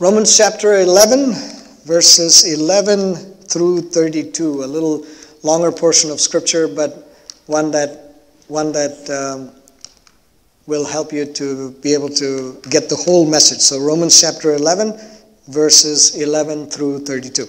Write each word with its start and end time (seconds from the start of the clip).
Romans 0.00 0.36
chapter 0.36 0.80
11, 0.80 1.34
verses 1.84 2.52
11 2.52 3.14
through 3.44 3.80
32, 3.80 4.64
a 4.64 4.66
little 4.66 5.06
longer 5.44 5.70
portion 5.70 6.10
of 6.10 6.18
scripture, 6.18 6.66
but 6.66 7.16
one 7.46 7.70
that, 7.70 8.16
one 8.48 8.72
that 8.72 9.08
um, 9.08 9.52
will 10.66 10.84
help 10.84 11.12
you 11.12 11.24
to 11.24 11.70
be 11.80 11.94
able 11.94 12.08
to 12.08 12.60
get 12.70 12.88
the 12.88 12.96
whole 12.96 13.24
message. 13.30 13.60
So, 13.60 13.80
Romans 13.80 14.20
chapter 14.20 14.54
11, 14.54 14.98
verses 15.46 16.20
11 16.20 16.70
through 16.70 17.04
32. 17.04 17.46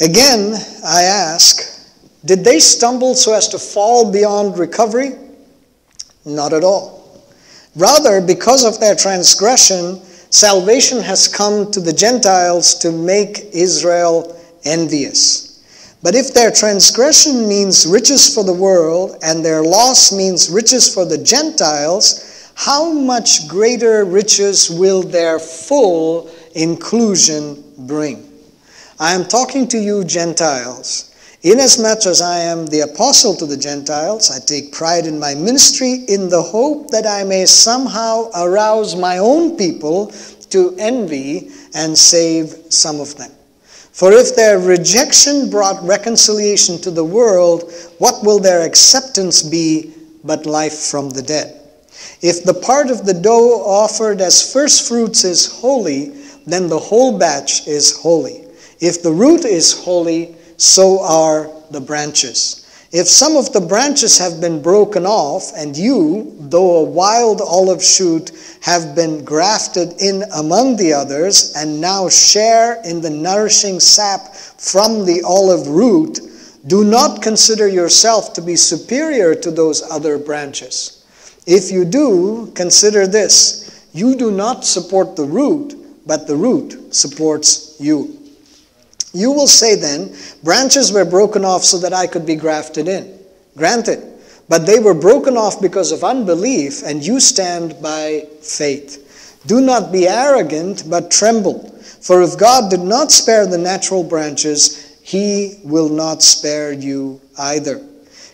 Again, 0.00 0.54
I 0.86 1.02
ask, 1.02 1.90
did 2.24 2.44
they 2.44 2.60
stumble 2.60 3.16
so 3.16 3.34
as 3.34 3.48
to 3.48 3.58
fall 3.58 4.12
beyond 4.12 4.56
recovery? 4.56 5.10
Not 6.24 6.52
at 6.52 6.62
all. 6.62 7.20
Rather, 7.74 8.20
because 8.20 8.64
of 8.64 8.78
their 8.78 8.94
transgression, 8.94 10.00
salvation 10.32 11.02
has 11.02 11.28
come 11.28 11.70
to 11.70 11.78
the 11.78 11.92
Gentiles 11.92 12.74
to 12.76 12.90
make 12.90 13.50
Israel 13.52 14.34
envious. 14.64 15.62
But 16.02 16.14
if 16.14 16.32
their 16.32 16.50
transgression 16.50 17.46
means 17.46 17.86
riches 17.86 18.34
for 18.34 18.42
the 18.42 18.52
world 18.52 19.18
and 19.22 19.44
their 19.44 19.62
loss 19.62 20.10
means 20.10 20.50
riches 20.50 20.92
for 20.92 21.04
the 21.04 21.18
Gentiles, 21.18 22.50
how 22.54 22.92
much 22.92 23.46
greater 23.46 24.04
riches 24.04 24.70
will 24.70 25.02
their 25.02 25.38
full 25.38 26.30
inclusion 26.54 27.62
bring? 27.86 28.28
I 28.98 29.12
am 29.12 29.24
talking 29.24 29.68
to 29.68 29.78
you, 29.78 30.02
Gentiles. 30.02 31.11
Inasmuch 31.44 32.06
as 32.06 32.22
I 32.22 32.38
am 32.38 32.66
the 32.66 32.82
apostle 32.82 33.34
to 33.34 33.46
the 33.46 33.56
Gentiles, 33.56 34.30
I 34.30 34.38
take 34.38 34.70
pride 34.70 35.06
in 35.06 35.18
my 35.18 35.34
ministry 35.34 36.04
in 36.06 36.28
the 36.28 36.40
hope 36.40 36.90
that 36.90 37.04
I 37.04 37.24
may 37.24 37.46
somehow 37.46 38.30
arouse 38.32 38.94
my 38.94 39.18
own 39.18 39.56
people 39.56 40.12
to 40.50 40.76
envy 40.78 41.50
and 41.74 41.98
save 41.98 42.54
some 42.68 43.00
of 43.00 43.16
them. 43.16 43.32
For 43.90 44.12
if 44.12 44.36
their 44.36 44.60
rejection 44.60 45.50
brought 45.50 45.82
reconciliation 45.82 46.78
to 46.82 46.92
the 46.92 47.04
world, 47.04 47.72
what 47.98 48.22
will 48.22 48.38
their 48.38 48.62
acceptance 48.62 49.42
be 49.42 49.92
but 50.22 50.46
life 50.46 50.78
from 50.78 51.10
the 51.10 51.22
dead? 51.22 51.60
If 52.20 52.44
the 52.44 52.54
part 52.54 52.88
of 52.88 53.04
the 53.04 53.14
dough 53.14 53.60
offered 53.66 54.20
as 54.20 54.52
first 54.52 54.86
fruits 54.88 55.24
is 55.24 55.60
holy, 55.60 56.10
then 56.46 56.68
the 56.68 56.78
whole 56.78 57.18
batch 57.18 57.66
is 57.66 57.98
holy. 57.98 58.44
If 58.80 59.02
the 59.02 59.12
root 59.12 59.44
is 59.44 59.82
holy, 59.84 60.36
so 60.62 61.02
are 61.02 61.50
the 61.72 61.80
branches. 61.80 62.86
If 62.92 63.08
some 63.08 63.36
of 63.36 63.52
the 63.52 63.60
branches 63.60 64.16
have 64.18 64.40
been 64.40 64.62
broken 64.62 65.04
off, 65.04 65.50
and 65.56 65.76
you, 65.76 66.36
though 66.38 66.76
a 66.76 66.84
wild 66.84 67.40
olive 67.40 67.82
shoot, 67.82 68.30
have 68.60 68.94
been 68.94 69.24
grafted 69.24 70.00
in 70.00 70.22
among 70.36 70.76
the 70.76 70.92
others, 70.92 71.52
and 71.56 71.80
now 71.80 72.08
share 72.08 72.80
in 72.84 73.00
the 73.00 73.10
nourishing 73.10 73.80
sap 73.80 74.36
from 74.36 75.04
the 75.04 75.20
olive 75.26 75.66
root, 75.66 76.20
do 76.68 76.84
not 76.84 77.22
consider 77.22 77.66
yourself 77.66 78.32
to 78.34 78.40
be 78.40 78.54
superior 78.54 79.34
to 79.34 79.50
those 79.50 79.82
other 79.90 80.16
branches. 80.16 81.04
If 81.44 81.72
you 81.72 81.84
do, 81.84 82.52
consider 82.54 83.08
this 83.08 83.84
you 83.92 84.14
do 84.14 84.30
not 84.30 84.64
support 84.64 85.16
the 85.16 85.24
root, 85.24 85.74
but 86.06 86.28
the 86.28 86.36
root 86.36 86.94
supports 86.94 87.76
you. 87.80 88.21
You 89.12 89.30
will 89.30 89.46
say 89.46 89.74
then, 89.74 90.14
branches 90.42 90.92
were 90.92 91.04
broken 91.04 91.44
off 91.44 91.64
so 91.64 91.78
that 91.78 91.92
I 91.92 92.06
could 92.06 92.24
be 92.24 92.36
grafted 92.36 92.88
in. 92.88 93.18
Granted, 93.56 94.02
but 94.48 94.66
they 94.66 94.78
were 94.78 94.94
broken 94.94 95.36
off 95.36 95.60
because 95.60 95.92
of 95.92 96.04
unbelief, 96.04 96.82
and 96.82 97.04
you 97.04 97.20
stand 97.20 97.80
by 97.82 98.26
faith. 98.40 99.40
Do 99.46 99.60
not 99.60 99.92
be 99.92 100.08
arrogant, 100.08 100.84
but 100.88 101.10
tremble. 101.10 101.68
For 102.00 102.22
if 102.22 102.38
God 102.38 102.70
did 102.70 102.80
not 102.80 103.10
spare 103.10 103.46
the 103.46 103.58
natural 103.58 104.02
branches, 104.02 104.98
he 105.02 105.60
will 105.64 105.88
not 105.88 106.22
spare 106.22 106.72
you 106.72 107.20
either. 107.38 107.80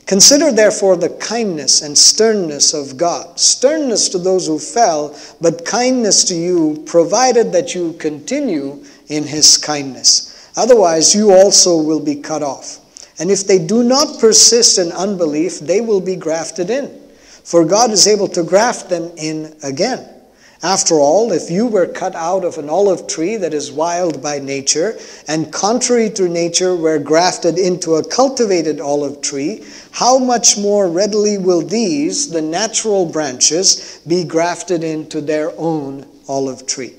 Consider 0.06 0.52
therefore 0.52 0.96
the 0.96 1.10
kindness 1.10 1.82
and 1.82 1.96
sternness 1.96 2.72
of 2.72 2.96
God. 2.96 3.38
Sternness 3.38 4.08
to 4.10 4.18
those 4.18 4.46
who 4.46 4.58
fell, 4.58 5.18
but 5.40 5.66
kindness 5.66 6.24
to 6.24 6.34
you, 6.34 6.82
provided 6.86 7.52
that 7.52 7.74
you 7.74 7.92
continue 7.94 8.82
in 9.08 9.24
his 9.24 9.58
kindness. 9.58 10.27
Otherwise, 10.58 11.14
you 11.14 11.32
also 11.32 11.80
will 11.80 12.00
be 12.00 12.16
cut 12.16 12.42
off. 12.42 12.80
And 13.20 13.30
if 13.30 13.46
they 13.46 13.64
do 13.64 13.84
not 13.84 14.18
persist 14.18 14.76
in 14.76 14.90
unbelief, 14.90 15.60
they 15.60 15.80
will 15.80 16.00
be 16.00 16.16
grafted 16.16 16.68
in. 16.68 17.00
For 17.44 17.64
God 17.64 17.92
is 17.92 18.08
able 18.08 18.26
to 18.28 18.42
graft 18.42 18.90
them 18.90 19.12
in 19.16 19.56
again. 19.62 20.04
After 20.60 20.96
all, 20.96 21.30
if 21.30 21.48
you 21.48 21.68
were 21.68 21.86
cut 21.86 22.16
out 22.16 22.44
of 22.44 22.58
an 22.58 22.68
olive 22.68 23.06
tree 23.06 23.36
that 23.36 23.54
is 23.54 23.70
wild 23.70 24.20
by 24.20 24.40
nature, 24.40 24.98
and 25.28 25.52
contrary 25.52 26.10
to 26.10 26.28
nature 26.28 26.74
were 26.74 26.98
grafted 26.98 27.56
into 27.56 27.94
a 27.94 28.08
cultivated 28.08 28.80
olive 28.80 29.20
tree, 29.20 29.64
how 29.92 30.18
much 30.18 30.58
more 30.58 30.88
readily 30.88 31.38
will 31.38 31.62
these, 31.62 32.30
the 32.30 32.42
natural 32.42 33.06
branches, 33.06 34.00
be 34.08 34.24
grafted 34.24 34.82
into 34.82 35.20
their 35.20 35.52
own 35.56 36.04
olive 36.26 36.66
tree? 36.66 36.97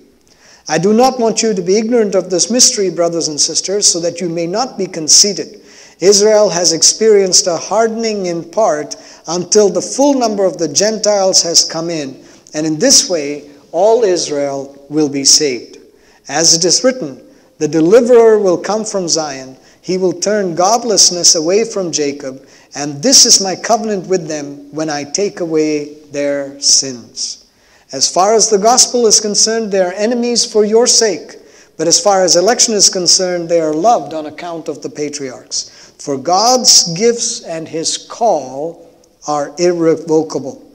I 0.70 0.78
do 0.78 0.94
not 0.94 1.20
want 1.20 1.42
you 1.42 1.56
to 1.56 1.62
be 1.64 1.80
ignorant 1.80 2.14
of 2.14 2.30
this 2.30 2.52
mystery, 2.52 2.92
brothers 2.92 3.28
and 3.28 3.42
sisters, 3.42 3.88
so 3.88 4.00
that 4.02 4.22
you 4.22 4.30
may 4.30 4.46
not 4.46 4.78
be 4.78 4.86
conceited. 4.86 5.62
Israel 6.00 6.48
has 6.48 6.74
experienced 6.74 7.48
a 7.48 7.58
hardening 7.58 8.28
in 8.28 8.44
part 8.44 8.96
until 9.28 9.70
the 9.70 9.82
full 9.82 10.14
number 10.14 10.46
of 10.46 10.60
the 10.60 10.68
Gentiles 10.68 11.42
has 11.42 11.66
come 11.66 11.90
in, 11.90 12.24
and 12.54 12.68
in 12.68 12.78
this 12.78 13.10
way 13.10 13.50
all 13.72 14.04
Israel 14.04 14.86
will 14.90 15.10
be 15.10 15.24
saved. 15.24 15.80
As 16.28 16.54
it 16.54 16.64
is 16.64 16.84
written, 16.84 17.20
the 17.58 17.68
deliverer 17.68 18.38
will 18.38 18.58
come 18.58 18.86
from 18.86 19.08
Zion, 19.08 19.58
he 19.82 19.98
will 19.98 20.14
turn 20.14 20.54
godlessness 20.54 21.34
away 21.34 21.66
from 21.66 21.92
Jacob, 21.92 22.48
and 22.76 23.02
this 23.02 23.26
is 23.26 23.42
my 23.42 23.56
covenant 23.56 24.06
with 24.06 24.28
them 24.28 24.72
when 24.72 24.90
I 24.90 25.04
take 25.04 25.40
away 25.40 25.96
their 26.12 26.60
sins. 26.60 27.49
As 27.92 28.12
far 28.12 28.36
as 28.36 28.50
the 28.50 28.58
gospel 28.60 29.08
is 29.08 29.20
concerned, 29.20 29.72
they 29.72 29.82
are 29.82 29.94
enemies 29.94 30.46
for 30.46 30.64
your 30.64 30.86
sake. 30.86 31.38
But 31.76 31.88
as 31.88 32.00
far 32.00 32.24
as 32.24 32.36
election 32.36 32.76
is 32.76 32.90
concerned, 32.90 33.50
they 33.50 33.62
are 33.62 33.74
loved 33.74 34.14
on 34.14 34.26
account 34.26 34.68
of 34.68 34.82
the 34.82 34.90
patriarchs. 34.90 35.94
For 35.98 36.18
God's 36.18 36.94
gifts 36.94 37.44
and 37.44 37.68
his 37.68 37.98
call 37.98 38.90
are 39.28 39.54
irrevocable. 39.58 40.66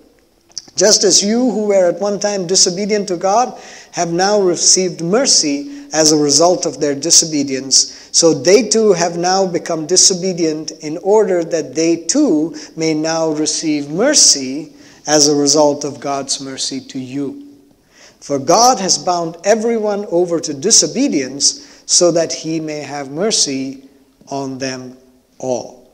Just 0.76 1.04
as 1.04 1.22
you 1.22 1.50
who 1.50 1.66
were 1.66 1.88
at 1.88 2.00
one 2.00 2.18
time 2.18 2.46
disobedient 2.46 3.06
to 3.08 3.16
God 3.16 3.60
have 3.92 4.12
now 4.12 4.40
received 4.40 5.02
mercy 5.02 5.86
as 5.92 6.10
a 6.10 6.16
result 6.16 6.66
of 6.66 6.80
their 6.80 6.96
disobedience, 6.96 8.08
so 8.10 8.34
they 8.34 8.68
too 8.68 8.92
have 8.92 9.16
now 9.16 9.46
become 9.46 9.86
disobedient 9.86 10.72
in 10.80 10.98
order 10.98 11.44
that 11.44 11.76
they 11.76 11.96
too 11.96 12.56
may 12.74 12.92
now 12.92 13.30
receive 13.30 13.88
mercy 13.88 14.72
as 15.06 15.28
a 15.28 15.36
result 15.36 15.84
of 15.84 16.00
God's 16.00 16.40
mercy 16.40 16.80
to 16.80 16.98
you. 16.98 17.48
For 18.20 18.38
God 18.38 18.78
has 18.80 18.96
bound 18.96 19.36
everyone 19.44 20.06
over 20.06 20.40
to 20.40 20.54
disobedience 20.54 21.82
so 21.86 22.10
that 22.12 22.32
he 22.32 22.60
may 22.60 22.80
have 22.80 23.10
mercy 23.10 23.88
on 24.28 24.58
them 24.58 24.96
all. 25.38 25.84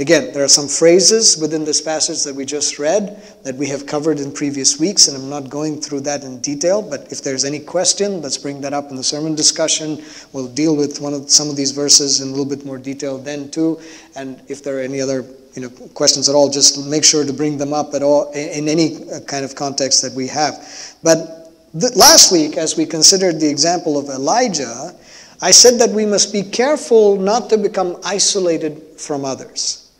Again, 0.00 0.32
there 0.32 0.42
are 0.42 0.48
some 0.48 0.66
phrases 0.66 1.38
within 1.38 1.64
this 1.64 1.80
passage 1.80 2.24
that 2.24 2.34
we 2.34 2.44
just 2.44 2.80
read 2.80 3.22
that 3.44 3.54
we 3.54 3.68
have 3.68 3.86
covered 3.86 4.18
in 4.18 4.32
previous 4.32 4.80
weeks, 4.80 5.06
and 5.06 5.16
I'm 5.16 5.30
not 5.30 5.48
going 5.48 5.80
through 5.80 6.00
that 6.00 6.24
in 6.24 6.40
detail, 6.40 6.82
but 6.82 7.12
if 7.12 7.22
there's 7.22 7.44
any 7.44 7.60
question, 7.60 8.20
let's 8.20 8.36
bring 8.36 8.60
that 8.62 8.72
up 8.72 8.90
in 8.90 8.96
the 8.96 9.04
sermon 9.04 9.36
discussion. 9.36 10.02
We'll 10.32 10.48
deal 10.48 10.74
with 10.74 11.00
one 11.00 11.14
of 11.14 11.30
some 11.30 11.48
of 11.48 11.54
these 11.54 11.70
verses 11.70 12.20
in 12.20 12.28
a 12.28 12.30
little 12.32 12.44
bit 12.44 12.66
more 12.66 12.76
detail 12.76 13.18
then 13.18 13.52
too, 13.52 13.80
and 14.16 14.42
if 14.48 14.64
there 14.64 14.78
are 14.78 14.82
any 14.82 15.00
other 15.00 15.24
you 15.54 15.62
know, 15.62 15.70
questions 15.94 16.28
at 16.28 16.34
all, 16.34 16.50
just 16.50 16.86
make 16.88 17.04
sure 17.04 17.24
to 17.24 17.32
bring 17.32 17.58
them 17.58 17.72
up 17.72 17.94
at 17.94 18.02
all 18.02 18.30
in 18.32 18.68
any 18.68 19.08
uh, 19.10 19.20
kind 19.20 19.44
of 19.44 19.54
context 19.54 20.02
that 20.02 20.12
we 20.12 20.26
have. 20.26 20.54
But 21.02 21.52
th- 21.78 21.94
last 21.94 22.32
week, 22.32 22.56
as 22.56 22.76
we 22.76 22.86
considered 22.86 23.38
the 23.38 23.48
example 23.48 23.96
of 23.96 24.08
Elijah, 24.08 24.94
I 25.40 25.52
said 25.52 25.78
that 25.78 25.90
we 25.90 26.06
must 26.06 26.32
be 26.32 26.42
careful 26.42 27.16
not 27.16 27.50
to 27.50 27.58
become 27.58 27.96
isolated 28.04 28.82
from 28.96 29.24
others. 29.24 29.92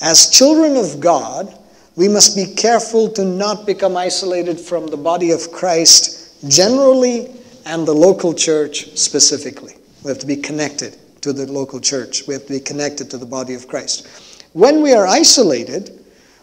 As 0.00 0.30
children 0.30 0.76
of 0.76 1.00
God, 1.00 1.58
we 1.96 2.08
must 2.08 2.36
be 2.36 2.54
careful 2.54 3.08
to 3.10 3.24
not 3.24 3.66
become 3.66 3.96
isolated 3.96 4.60
from 4.60 4.86
the 4.86 4.96
body 4.96 5.32
of 5.32 5.50
Christ 5.52 6.48
generally 6.48 7.30
and 7.66 7.86
the 7.86 7.92
local 7.92 8.32
church 8.32 8.96
specifically. 8.96 9.74
We 10.02 10.08
have 10.08 10.18
to 10.20 10.26
be 10.26 10.36
connected 10.36 10.96
to 11.22 11.32
the 11.32 11.50
local 11.50 11.80
church. 11.80 12.26
We 12.26 12.34
have 12.34 12.46
to 12.46 12.52
be 12.52 12.60
connected 12.60 13.10
to 13.10 13.18
the 13.18 13.26
body 13.26 13.54
of 13.54 13.68
Christ. 13.68 14.29
When 14.52 14.82
we 14.82 14.92
are 14.92 15.06
isolated, 15.06 16.00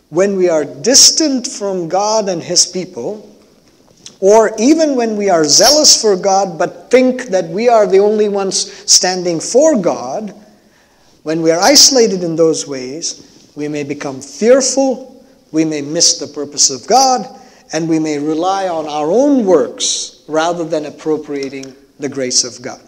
when 0.10 0.38
we 0.38 0.50
are 0.50 0.64
distant 0.64 1.46
from 1.46 1.90
God 1.90 2.30
and 2.30 2.42
His 2.42 2.66
people, 2.66 3.36
or 4.20 4.52
even 4.58 4.96
when 4.96 5.18
we 5.18 5.30
are 5.30 5.44
zealous 5.44 6.02
for 6.02 6.16
God 6.16 6.58
but 6.58 6.90
think 6.90 7.24
that 7.26 7.46
we 7.50 7.70
are 7.70 7.86
the 7.86 8.00
only 8.00 8.30
ones 8.30 8.72
standing 8.92 9.40
for 9.40 9.80
God, 9.80 10.34
when 11.24 11.42
we 11.42 11.52
are 11.52 11.60
isolated 11.60 12.24
in 12.24 12.36
those 12.36 12.68
ways, 12.68 13.52
we 13.56 13.68
may 13.68 13.84
become 13.84 14.22
fearful, 14.22 15.26
we 15.52 15.66
may 15.66 15.82
miss 15.82 16.20
the 16.20 16.28
purpose 16.28 16.70
of 16.70 16.88
God, 16.88 17.28
and 17.74 17.90
we 17.90 18.00
may 18.00 18.18
rely 18.18 18.70
on 18.70 18.88
our 18.88 19.12
own 19.12 19.46
works 19.46 20.24
rather 20.28 20.64
than 20.64 20.86
appropriating 20.86 21.76
the 22.00 22.08
grace 22.08 22.44
of 22.44 22.62
God. 22.62 22.80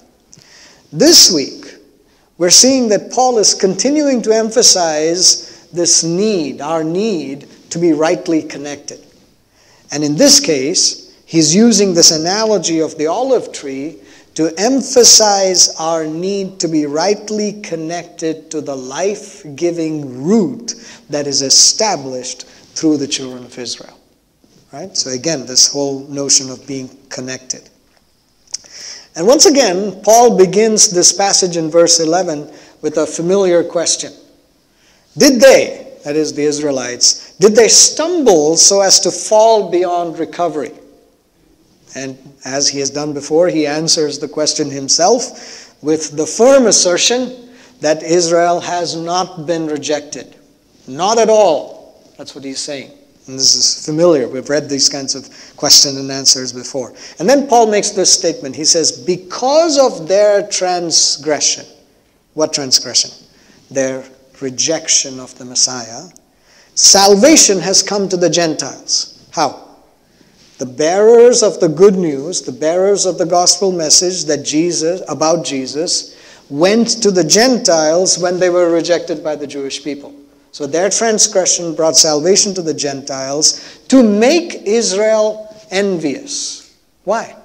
This 0.94 1.34
week, 1.34 1.79
we're 2.40 2.50
seeing 2.50 2.88
that 2.88 3.12
Paul 3.12 3.38
is 3.38 3.54
continuing 3.54 4.22
to 4.22 4.32
emphasize 4.32 5.68
this 5.74 6.06
need, 6.06 6.62
our 6.62 6.86
need 6.86 7.48
to 7.70 7.78
be 7.78 7.92
rightly 7.92 8.42
connected. 8.42 9.06
And 9.92 10.06
in 10.06 10.16
this 10.16 10.40
case, 10.40 11.22
he's 11.26 11.54
using 11.54 11.94
this 11.94 12.12
analogy 12.12 12.80
of 12.80 12.98
the 12.98 13.08
olive 13.08 13.52
tree 13.52 13.98
to 14.36 14.54
emphasize 14.58 15.76
our 15.80 16.06
need 16.08 16.62
to 16.62 16.70
be 16.70 16.86
rightly 16.86 17.62
connected 17.62 18.50
to 18.52 18.62
the 18.62 18.76
life 18.76 19.44
giving 19.58 20.24
root 20.24 20.76
that 21.10 21.28
is 21.28 21.42
established 21.42 22.48
through 22.48 22.96
the 22.96 23.08
children 23.08 23.44
of 23.44 23.58
Israel. 23.60 24.00
Right? 24.72 24.96
So, 24.96 25.10
again, 25.10 25.46
this 25.46 25.68
whole 25.68 26.08
notion 26.08 26.50
of 26.50 26.66
being 26.66 26.90
connected. 27.10 27.70
And 29.16 29.28
once 29.28 29.46
again, 29.46 30.02
Paul 30.04 30.38
begins 30.38 30.90
this 30.90 31.12
passage 31.12 31.58
in 31.58 31.70
verse 31.70 32.00
11 32.00 32.52
with 32.82 32.98
a 32.98 33.08
familiar 33.08 33.64
question 33.64 34.14
Did 35.18 35.42
they, 35.42 35.98
that 36.04 36.16
is 36.16 36.34
the 36.34 36.44
Israelites, 36.44 37.36
did 37.38 37.56
they 37.56 37.68
stumble 37.68 38.56
so 38.56 38.82
as 38.82 39.00
to 39.02 39.12
fall 39.12 39.72
beyond 39.72 40.20
recovery? 40.20 40.72
And 41.96 42.18
as 42.46 42.68
he 42.68 42.80
has 42.80 42.90
done 42.92 43.14
before, 43.14 43.48
he 43.48 43.66
answers 43.66 44.20
the 44.20 44.28
question 44.28 44.70
himself 44.70 45.82
with 45.82 46.16
the 46.16 46.26
firm 46.26 46.68
assertion 46.68 47.50
that 47.82 48.04
Israel 48.04 48.60
has 48.60 48.96
not 48.96 49.48
been 49.48 49.66
rejected. 49.68 50.36
Not 50.88 51.18
at 51.18 51.30
all. 51.30 52.04
That's 52.18 52.36
what 52.36 52.44
he's 52.44 52.60
saying. 52.60 52.92
And 53.30 53.38
this 53.38 53.54
is 53.54 53.86
familiar. 53.86 54.28
We've 54.28 54.50
read 54.50 54.68
these 54.68 54.90
kinds 54.90 55.14
of 55.14 55.30
question 55.56 55.98
and 55.98 56.12
answers 56.12 56.52
before. 56.52 56.96
And 57.20 57.30
then 57.30 57.48
Paul 57.48 57.70
makes 57.70 57.92
this 57.92 58.12
statement. 58.12 58.56
He 58.56 58.66
says, 58.66 58.92
Because 58.92 59.78
of 59.78 60.08
their 60.08 60.48
transgression, 60.48 61.68
what 62.34 62.54
transgression? 62.54 63.12
Their 63.70 64.04
rejection 64.42 65.20
of 65.20 65.38
the 65.38 65.46
Messiah, 65.46 66.10
salvation 66.74 67.60
has 67.60 67.84
come 67.84 68.10
to 68.10 68.18
the 68.18 68.32
Gentiles. 68.32 69.24
How? 69.30 69.76
The 70.58 70.66
bearers 70.66 71.44
of 71.44 71.60
the 71.60 71.70
good 71.70 71.98
news, 71.98 72.42
the 72.42 72.52
bearers 72.52 73.06
of 73.06 73.20
the 73.20 73.28
gospel 73.28 73.72
message 73.72 74.26
that 74.26 74.44
Jesus 74.44 75.04
about 75.08 75.46
Jesus 75.46 76.18
went 76.50 77.04
to 77.04 77.12
the 77.12 77.24
Gentiles 77.24 78.18
when 78.18 78.40
they 78.40 78.50
were 78.50 78.72
rejected 78.72 79.24
by 79.24 79.36
the 79.36 79.46
Jewish 79.46 79.84
people. 79.84 80.16
So 80.52 80.66
their 80.66 80.90
transgression 80.90 81.76
brought 81.76 81.96
salvation 81.96 82.54
to 82.56 82.62
the 82.62 82.74
Gentiles 82.74 83.80
to 83.90 84.04
make 84.04 84.56
Israel 84.66 85.56
envious. 85.70 86.78
Why? 87.04 87.36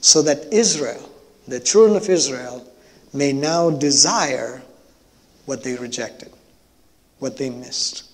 So 0.00 0.22
that 0.22 0.52
Israel, 0.52 1.08
the 1.48 1.60
children 1.60 1.96
of 1.96 2.08
Israel, 2.08 2.66
may 3.12 3.32
now 3.32 3.70
desire 3.70 4.62
what 5.46 5.62
they 5.62 5.76
rejected, 5.76 6.32
what 7.18 7.36
they 7.36 7.50
missed. 7.50 8.04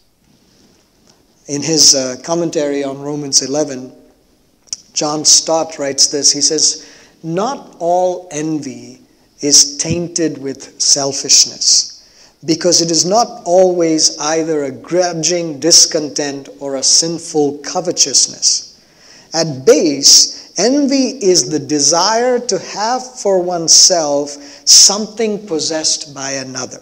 In 1.46 1.62
his 1.62 1.94
uh, 1.94 2.16
commentary 2.22 2.84
on 2.84 3.00
Romans 3.00 3.42
11, 3.42 3.92
John 4.92 5.24
Stott 5.24 5.78
writes 5.78 6.08
this. 6.08 6.32
He 6.32 6.40
says, 6.40 6.88
Not 7.22 7.76
all 7.78 8.28
envy 8.30 9.00
is 9.40 9.76
tainted 9.78 10.38
with 10.38 10.80
selfishness 10.80 11.97
because 12.44 12.80
it 12.80 12.90
is 12.90 13.04
not 13.04 13.42
always 13.44 14.16
either 14.18 14.64
a 14.64 14.70
grudging 14.70 15.58
discontent 15.58 16.48
or 16.60 16.76
a 16.76 16.82
sinful 16.82 17.58
covetousness. 17.58 18.80
At 19.34 19.66
base, 19.66 20.52
envy 20.56 21.22
is 21.22 21.48
the 21.48 21.58
desire 21.58 22.38
to 22.38 22.58
have 22.58 23.20
for 23.20 23.42
oneself 23.42 24.30
something 24.66 25.46
possessed 25.46 26.14
by 26.14 26.32
another. 26.32 26.80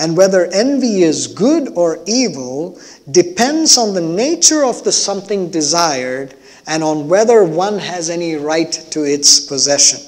And 0.00 0.16
whether 0.16 0.46
envy 0.46 1.04
is 1.04 1.28
good 1.28 1.68
or 1.76 2.02
evil 2.06 2.80
depends 3.12 3.78
on 3.78 3.94
the 3.94 4.00
nature 4.00 4.64
of 4.64 4.82
the 4.82 4.90
something 4.90 5.50
desired 5.50 6.34
and 6.66 6.82
on 6.82 7.08
whether 7.08 7.44
one 7.44 7.78
has 7.78 8.10
any 8.10 8.34
right 8.34 8.72
to 8.90 9.04
its 9.04 9.38
possession. 9.38 10.00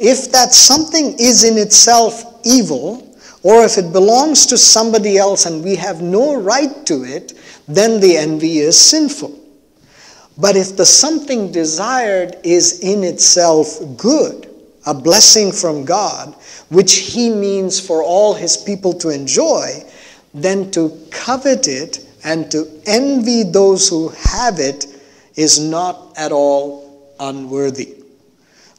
If 0.00 0.32
that 0.32 0.52
something 0.52 1.14
is 1.20 1.44
in 1.44 1.58
itself 1.58 2.40
evil, 2.44 3.11
or 3.42 3.64
if 3.64 3.76
it 3.78 3.92
belongs 3.92 4.46
to 4.46 4.58
somebody 4.58 5.18
else 5.18 5.46
and 5.46 5.64
we 5.64 5.74
have 5.76 6.00
no 6.00 6.40
right 6.40 6.86
to 6.86 7.04
it, 7.04 7.32
then 7.66 8.00
the 8.00 8.16
envy 8.16 8.58
is 8.58 8.78
sinful. 8.78 9.38
But 10.38 10.56
if 10.56 10.76
the 10.76 10.86
something 10.86 11.52
desired 11.52 12.36
is 12.44 12.80
in 12.80 13.04
itself 13.04 13.78
good, 13.96 14.48
a 14.86 14.94
blessing 14.94 15.52
from 15.52 15.84
God, 15.84 16.34
which 16.70 16.94
He 16.94 17.30
means 17.30 17.78
for 17.78 18.02
all 18.02 18.34
His 18.34 18.56
people 18.56 18.92
to 18.94 19.10
enjoy, 19.10 19.84
then 20.32 20.70
to 20.70 20.98
covet 21.10 21.68
it 21.68 22.06
and 22.24 22.50
to 22.52 22.66
envy 22.86 23.42
those 23.42 23.88
who 23.88 24.08
have 24.08 24.58
it 24.58 24.86
is 25.36 25.58
not 25.58 26.12
at 26.16 26.32
all 26.32 27.14
unworthy. 27.20 27.96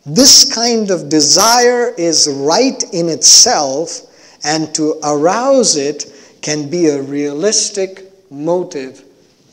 This 0.06 0.54
kind 0.54 0.90
of 0.92 1.10
desire 1.10 1.94
is 1.98 2.28
right 2.30 2.84
in 2.92 3.10
itself 3.10 4.10
and 4.44 4.74
to 4.76 5.00
arouse 5.04 5.76
it 5.76 6.38
can 6.42 6.70
be 6.70 6.88
a 6.88 7.02
realistic 7.02 8.12
motive 8.30 9.04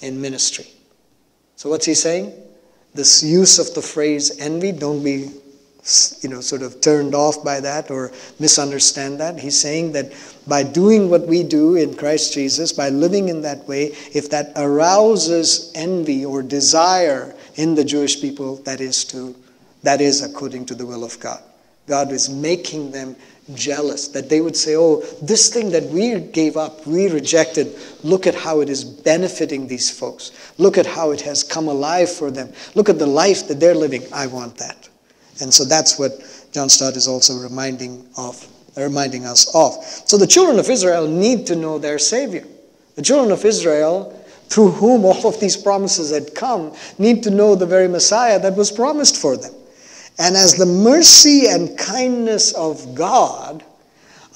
in 0.00 0.20
ministry. 0.20 0.66
So, 1.56 1.70
what's 1.70 1.86
he 1.86 1.94
saying? 1.94 2.32
This 2.94 3.22
use 3.22 3.58
of 3.58 3.74
the 3.74 3.82
phrase 3.82 4.38
envy, 4.40 4.72
don't 4.72 5.04
be 5.04 5.30
you 6.20 6.28
know, 6.28 6.40
sort 6.40 6.62
of 6.62 6.80
turned 6.80 7.14
off 7.14 7.42
by 7.42 7.58
that 7.60 7.90
or 7.90 8.12
misunderstand 8.38 9.18
that. 9.18 9.38
He's 9.38 9.58
saying 9.58 9.92
that 9.92 10.12
by 10.46 10.62
doing 10.62 11.08
what 11.08 11.26
we 11.26 11.42
do 11.42 11.76
in 11.76 11.94
Christ 11.94 12.34
Jesus, 12.34 12.72
by 12.72 12.90
living 12.90 13.28
in 13.28 13.40
that 13.42 13.66
way, 13.66 13.86
if 14.12 14.28
that 14.30 14.52
arouses 14.56 15.72
envy 15.74 16.24
or 16.24 16.42
desire 16.42 17.34
in 17.54 17.74
the 17.74 17.84
Jewish 17.84 18.20
people, 18.20 18.56
that 18.56 18.80
is 18.80 19.04
to 19.06 19.34
that 19.82 20.02
is 20.02 20.22
according 20.22 20.66
to 20.66 20.74
the 20.74 20.84
will 20.84 21.02
of 21.02 21.18
God. 21.18 21.42
God 21.86 22.12
is 22.12 22.28
making 22.28 22.90
them 22.90 23.16
jealous, 23.54 24.08
that 24.08 24.28
they 24.28 24.40
would 24.40 24.56
say, 24.56 24.76
Oh, 24.76 25.02
this 25.22 25.48
thing 25.48 25.70
that 25.70 25.84
we 25.84 26.18
gave 26.18 26.56
up, 26.56 26.86
we 26.86 27.08
rejected, 27.08 27.74
look 28.02 28.26
at 28.26 28.34
how 28.34 28.60
it 28.60 28.68
is 28.68 28.84
benefiting 28.84 29.66
these 29.66 29.90
folks. 29.90 30.52
Look 30.58 30.78
at 30.78 30.86
how 30.86 31.10
it 31.10 31.20
has 31.22 31.42
come 31.42 31.68
alive 31.68 32.10
for 32.10 32.30
them. 32.30 32.52
Look 32.74 32.88
at 32.88 32.98
the 32.98 33.06
life 33.06 33.48
that 33.48 33.60
they're 33.60 33.74
living. 33.74 34.02
I 34.12 34.26
want 34.26 34.56
that. 34.58 34.88
And 35.40 35.52
so 35.52 35.64
that's 35.64 35.98
what 35.98 36.12
John 36.52 36.68
Stott 36.68 36.96
is 36.96 37.08
also 37.08 37.38
reminding 37.38 38.06
of, 38.16 38.46
uh, 38.76 38.82
reminding 38.82 39.24
us 39.24 39.54
of. 39.54 39.82
So 40.06 40.16
the 40.16 40.26
children 40.26 40.58
of 40.58 40.68
Israel 40.68 41.06
need 41.06 41.46
to 41.46 41.56
know 41.56 41.78
their 41.78 41.98
Savior. 41.98 42.46
The 42.96 43.02
children 43.02 43.32
of 43.32 43.44
Israel, 43.44 44.12
through 44.48 44.72
whom 44.72 45.04
all 45.04 45.26
of 45.26 45.40
these 45.40 45.56
promises 45.56 46.10
had 46.10 46.34
come, 46.34 46.74
need 46.98 47.22
to 47.22 47.30
know 47.30 47.54
the 47.54 47.66
very 47.66 47.88
Messiah 47.88 48.38
that 48.40 48.56
was 48.56 48.70
promised 48.70 49.16
for 49.16 49.36
them. 49.36 49.54
And 50.20 50.36
as 50.36 50.54
the 50.54 50.66
mercy 50.66 51.48
and 51.48 51.78
kindness 51.78 52.52
of 52.52 52.94
God 52.94 53.64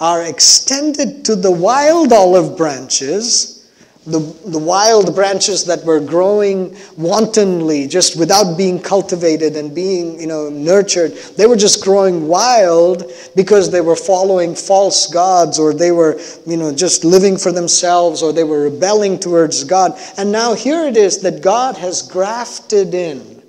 are 0.00 0.22
extended 0.24 1.26
to 1.26 1.36
the 1.36 1.50
wild 1.50 2.10
olive 2.10 2.56
branches, 2.56 3.70
the, 4.06 4.18
the 4.46 4.58
wild 4.58 5.14
branches 5.14 5.62
that 5.66 5.84
were 5.84 6.00
growing 6.00 6.74
wantonly, 6.96 7.86
just 7.86 8.18
without 8.18 8.56
being 8.56 8.80
cultivated 8.80 9.56
and 9.56 9.74
being 9.74 10.18
you 10.18 10.26
know, 10.26 10.48
nurtured, 10.48 11.12
they 11.36 11.44
were 11.44 11.54
just 11.54 11.84
growing 11.84 12.28
wild 12.28 13.12
because 13.36 13.70
they 13.70 13.82
were 13.82 13.94
following 13.94 14.54
false 14.54 15.06
gods 15.12 15.58
or 15.58 15.74
they 15.74 15.92
were 15.92 16.18
you 16.46 16.56
know, 16.56 16.74
just 16.74 17.04
living 17.04 17.36
for 17.36 17.52
themselves 17.52 18.22
or 18.22 18.32
they 18.32 18.44
were 18.44 18.70
rebelling 18.70 19.18
towards 19.18 19.62
God. 19.64 20.00
And 20.16 20.32
now 20.32 20.54
here 20.54 20.84
it 20.84 20.96
is 20.96 21.20
that 21.20 21.42
God 21.42 21.76
has 21.76 22.00
grafted 22.00 22.94
in 22.94 23.42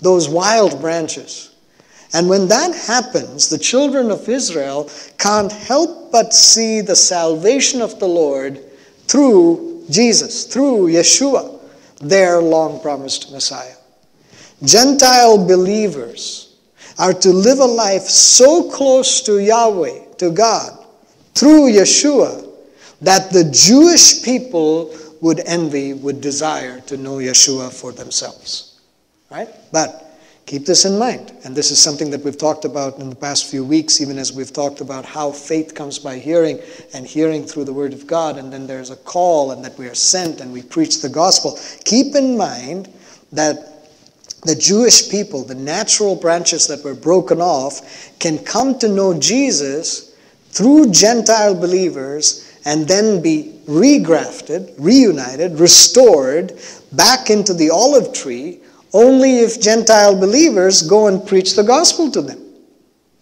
those 0.00 0.28
wild 0.28 0.80
branches 0.80 1.51
and 2.14 2.28
when 2.28 2.48
that 2.48 2.74
happens, 2.74 3.48
the 3.48 3.58
children 3.58 4.10
of 4.10 4.28
Israel 4.28 4.90
can't 5.18 5.50
help 5.50 6.12
but 6.12 6.34
see 6.34 6.80
the 6.80 6.96
salvation 6.96 7.80
of 7.80 7.98
the 7.98 8.08
Lord 8.08 8.60
through 9.06 9.84
Jesus, 9.88 10.44
through 10.44 10.88
Yeshua, 10.88 11.58
their 12.00 12.40
long 12.40 12.80
promised 12.80 13.32
Messiah. 13.32 13.76
Gentile 14.62 15.38
believers 15.46 16.56
are 16.98 17.14
to 17.14 17.30
live 17.30 17.58
a 17.58 17.64
life 17.64 18.02
so 18.02 18.70
close 18.70 19.22
to 19.22 19.38
Yahweh, 19.38 20.14
to 20.18 20.30
God, 20.30 20.86
through 21.34 21.72
Yeshua, 21.72 22.48
that 23.00 23.32
the 23.32 23.44
Jewish 23.50 24.22
people 24.22 24.94
would 25.20 25.40
envy, 25.46 25.94
would 25.94 26.20
desire 26.20 26.80
to 26.80 26.96
know 26.96 27.16
Yeshua 27.16 27.72
for 27.72 27.92
themselves. 27.92 28.80
Right? 29.30 29.48
But 29.72 30.01
Keep 30.52 30.66
this 30.66 30.84
in 30.84 30.98
mind. 30.98 31.32
And 31.44 31.56
this 31.56 31.70
is 31.70 31.78
something 31.78 32.10
that 32.10 32.22
we've 32.22 32.36
talked 32.36 32.66
about 32.66 32.98
in 32.98 33.08
the 33.08 33.16
past 33.16 33.50
few 33.50 33.64
weeks, 33.64 34.02
even 34.02 34.18
as 34.18 34.34
we've 34.34 34.52
talked 34.52 34.82
about 34.82 35.06
how 35.06 35.32
faith 35.32 35.74
comes 35.74 35.98
by 35.98 36.18
hearing 36.18 36.60
and 36.92 37.06
hearing 37.06 37.46
through 37.46 37.64
the 37.64 37.72
Word 37.72 37.94
of 37.94 38.06
God. 38.06 38.36
And 38.36 38.52
then 38.52 38.66
there's 38.66 38.90
a 38.90 38.96
call 38.96 39.52
and 39.52 39.64
that 39.64 39.78
we 39.78 39.88
are 39.88 39.94
sent 39.94 40.42
and 40.42 40.52
we 40.52 40.60
preach 40.60 41.00
the 41.00 41.08
gospel. 41.08 41.58
Keep 41.86 42.16
in 42.16 42.36
mind 42.36 42.92
that 43.32 43.88
the 44.42 44.54
Jewish 44.54 45.08
people, 45.08 45.42
the 45.42 45.54
natural 45.54 46.16
branches 46.16 46.66
that 46.66 46.84
were 46.84 46.94
broken 46.94 47.40
off, 47.40 48.12
can 48.18 48.36
come 48.36 48.78
to 48.80 48.88
know 48.88 49.18
Jesus 49.18 50.14
through 50.50 50.90
Gentile 50.90 51.54
believers 51.54 52.58
and 52.66 52.86
then 52.86 53.22
be 53.22 53.58
regrafted, 53.64 54.74
reunited, 54.78 55.58
restored 55.58 56.60
back 56.92 57.30
into 57.30 57.54
the 57.54 57.70
olive 57.70 58.12
tree 58.12 58.61
only 58.92 59.38
if 59.38 59.60
Gentile 59.60 60.18
believers 60.18 60.82
go 60.82 61.06
and 61.06 61.26
preach 61.26 61.56
the 61.56 61.62
gospel 61.62 62.10
to 62.10 62.22
them. 62.22 62.38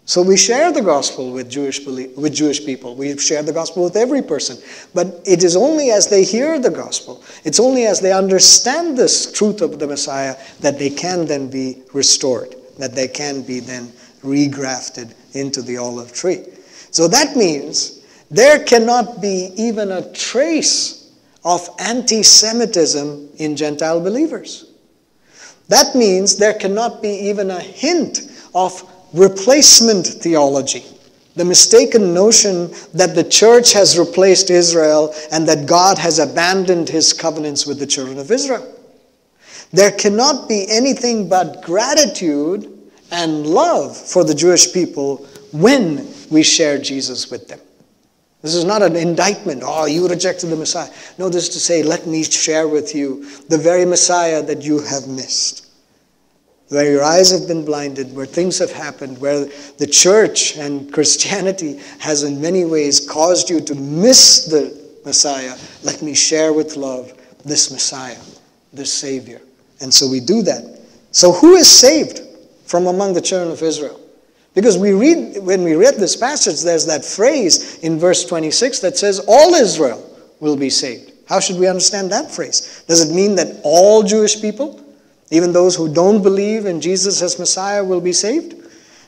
So 0.05 0.23
we 0.23 0.37
share 0.37 0.73
the 0.73 0.83
gospel 0.83 1.31
with 1.31 1.49
Jewish, 1.49 1.87
with 1.87 2.35
Jewish 2.35 2.67
people. 2.67 2.97
We 2.97 3.17
share 3.17 3.45
the 3.45 3.53
gospel 3.53 3.85
with 3.85 3.95
every 3.95 4.23
person. 4.23 4.59
But 4.93 5.21
it 5.25 5.45
is 5.45 5.55
only 5.55 5.93
as 5.93 6.09
they 6.09 6.25
hear 6.25 6.59
the 6.59 6.71
gospel, 6.71 7.23
it's 7.45 7.61
only 7.61 7.87
as 7.87 8.00
they 8.00 8.12
understand 8.12 8.99
this 8.99 9.31
truth 9.31 9.61
of 9.61 9.79
the 9.79 9.87
Messiah 9.87 10.37
that 10.61 10.81
they 10.81 10.91
can 10.91 11.27
then 11.27 11.49
be 11.49 11.83
restored, 11.93 12.57
that 12.79 12.97
they 12.97 13.07
can 13.07 13.43
be 13.43 13.61
then 13.61 13.93
regrafted 14.23 15.15
into 15.35 15.62
the 15.62 15.77
olive 15.77 16.12
tree. 16.12 16.45
So 16.91 17.07
that 17.07 17.37
means 17.37 18.05
there 18.33 18.65
cannot 18.65 19.23
be 19.23 19.53
even 19.57 19.93
a 19.93 20.12
trace 20.12 21.12
of 21.45 21.69
anti 21.79 22.25
Semitism 22.25 23.29
in 23.39 23.55
Gentile 23.55 24.00
believers. 24.00 24.70
That 25.71 25.95
means 25.95 26.35
there 26.35 26.55
cannot 26.55 27.00
be 27.00 27.11
even 27.31 27.49
a 27.49 27.61
hint 27.61 28.23
of 28.57 28.83
replacement 29.15 30.05
theology, 30.05 30.85
the 31.37 31.45
mistaken 31.45 32.12
notion 32.12 32.73
that 32.93 33.15
the 33.15 33.23
church 33.23 33.73
has 33.73 33.97
replaced 33.97 34.50
Israel 34.50 35.15
and 35.31 35.47
that 35.47 35.69
God 35.69 35.97
has 35.97 36.19
abandoned 36.19 36.89
his 36.89 37.12
covenants 37.12 37.67
with 37.69 37.79
the 37.79 37.87
children 37.87 38.19
of 38.19 38.33
Israel. 38.33 38.67
There 39.73 39.93
cannot 39.93 40.49
be 40.49 40.69
anything 40.69 41.29
but 41.29 41.62
gratitude 41.62 42.91
and 43.12 43.47
love 43.47 43.97
for 43.97 44.25
the 44.25 44.35
Jewish 44.35 44.73
people 44.73 45.19
when 45.53 46.12
we 46.31 46.43
share 46.43 46.79
Jesus 46.79 47.31
with 47.31 47.47
them. 47.47 47.61
This 48.43 48.55
is 48.55 48.65
not 48.65 48.83
an 48.83 48.97
indictment. 48.97 49.63
Oh, 49.65 49.87
you 49.87 50.09
rejected 50.09 50.49
the 50.49 50.57
Messiah. 50.57 50.91
No, 51.19 51.29
this 51.29 51.45
is 51.45 51.49
to 51.51 51.61
say, 51.61 51.83
let 51.83 52.07
me 52.07 52.25
share 52.25 52.69
with 52.69 52.95
you 52.95 53.27
the 53.49 53.59
very 53.59 53.85
Messiah 53.85 54.43
that 54.43 54.63
you 54.63 54.81
have 54.81 55.07
missed 55.09 55.71
where 56.71 56.89
your 56.89 57.03
eyes 57.03 57.33
have 57.33 57.49
been 57.49 57.65
blinded, 57.65 58.15
where 58.15 58.27
things 58.27 58.59
have 58.59 58.71
happened, 58.71 59.21
where 59.21 59.47
the 59.79 59.87
church 59.87 60.57
and 60.57 60.93
Christianity 60.93 61.81
has 61.99 62.23
in 62.23 62.41
many 62.41 62.65
ways 62.65 63.07
caused 63.09 63.51
you 63.51 63.61
to 63.61 63.75
miss 63.75 64.47
the 64.47 64.79
Messiah, 65.05 65.57
let 65.83 66.03
me 66.03 66.15
share 66.15 66.53
with 66.53 66.77
love 66.77 67.13
this 67.45 67.71
Messiah, 67.71 68.19
this 68.73 68.93
Savior. 68.93 69.41
And 69.81 69.93
so 69.93 70.09
we 70.09 70.21
do 70.21 70.43
that. 70.43 70.81
So 71.11 71.33
who 71.33 71.57
is 71.57 71.69
saved 71.69 72.21
from 72.67 72.87
among 72.87 73.15
the 73.15 73.21
children 73.21 73.51
of 73.51 73.63
Israel? 73.63 74.00
Because 74.61 74.76
we 74.76 74.93
read, 74.93 75.38
when 75.38 75.64
we 75.64 75.75
read 75.75 75.95
this 75.95 76.17
passage, 76.17 76.61
there's 76.61 76.85
that 76.85 77.02
phrase 77.02 77.79
in 77.79 77.99
verse 77.99 78.26
26 78.26 78.81
that 78.81 78.99
says, 78.99 79.25
All 79.26 79.55
Israel 79.55 80.07
will 80.40 80.57
be 80.57 80.69
saved. 80.69 81.12
How 81.26 81.40
should 81.40 81.59
we 81.59 81.67
understand 81.67 82.12
that 82.12 82.31
phrase? 82.31 82.85
Does 82.87 83.09
it 83.09 83.14
mean 83.14 83.37
that 83.37 83.61
all 83.62 84.02
Jewish 84.02 84.40
people 84.43 84.85
even 85.31 85.52
those 85.52 85.76
who 85.76 85.93
don't 85.93 86.23
believe 86.23 86.67
in 86.67 86.81
Jesus 86.81 87.23
as 87.23 87.38
Messiah 87.38 87.83
will 87.83 88.00
be 88.00 88.12
saved? 88.12 88.55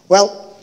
Well, 0.09 0.57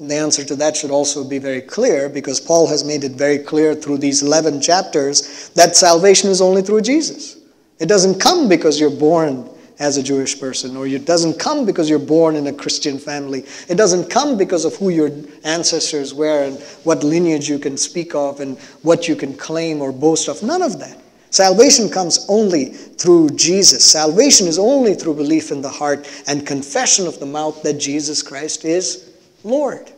the 0.00 0.16
answer 0.16 0.44
to 0.44 0.56
that 0.56 0.76
should 0.76 0.90
also 0.90 1.24
be 1.24 1.38
very 1.38 1.60
clear 1.60 2.08
because 2.08 2.40
Paul 2.40 2.66
has 2.66 2.84
made 2.84 3.04
it 3.04 3.12
very 3.12 3.38
clear 3.38 3.74
through 3.74 3.98
these 3.98 4.22
11 4.22 4.60
chapters 4.60 5.48
that 5.50 5.76
salvation 5.76 6.28
is 6.28 6.40
only 6.40 6.62
through 6.62 6.82
Jesus. 6.82 7.36
It 7.78 7.86
doesn't 7.86 8.20
come 8.20 8.48
because 8.48 8.78
you're 8.78 8.90
born 8.90 9.48
as 9.78 9.96
a 9.96 10.02
Jewish 10.02 10.40
person, 10.40 10.76
or 10.76 10.86
it 10.86 11.04
doesn't 11.04 11.38
come 11.38 11.64
because 11.64 11.88
you're 11.88 11.98
born 11.98 12.34
in 12.34 12.48
a 12.48 12.52
Christian 12.52 12.98
family. 12.98 13.44
It 13.68 13.76
doesn't 13.76 14.10
come 14.10 14.36
because 14.36 14.64
of 14.64 14.74
who 14.76 14.88
your 14.88 15.10
ancestors 15.44 16.12
were 16.12 16.44
and 16.44 16.60
what 16.84 17.04
lineage 17.04 17.48
you 17.48 17.58
can 17.58 17.76
speak 17.76 18.14
of 18.14 18.40
and 18.40 18.58
what 18.82 19.06
you 19.06 19.14
can 19.14 19.36
claim 19.36 19.80
or 19.80 19.92
boast 19.92 20.28
of. 20.28 20.42
None 20.42 20.62
of 20.62 20.80
that. 20.80 20.98
Salvation 21.30 21.88
comes 21.90 22.24
only 22.28 22.66
through 22.66 23.30
Jesus. 23.30 23.84
Salvation 23.84 24.46
is 24.46 24.58
only 24.58 24.94
through 24.94 25.14
belief 25.14 25.52
in 25.52 25.60
the 25.60 25.68
heart 25.68 26.08
and 26.26 26.46
confession 26.46 27.06
of 27.06 27.20
the 27.20 27.26
mouth 27.26 27.62
that 27.62 27.74
Jesus 27.74 28.22
Christ 28.22 28.64
is 28.64 29.10
Lord. 29.44 29.92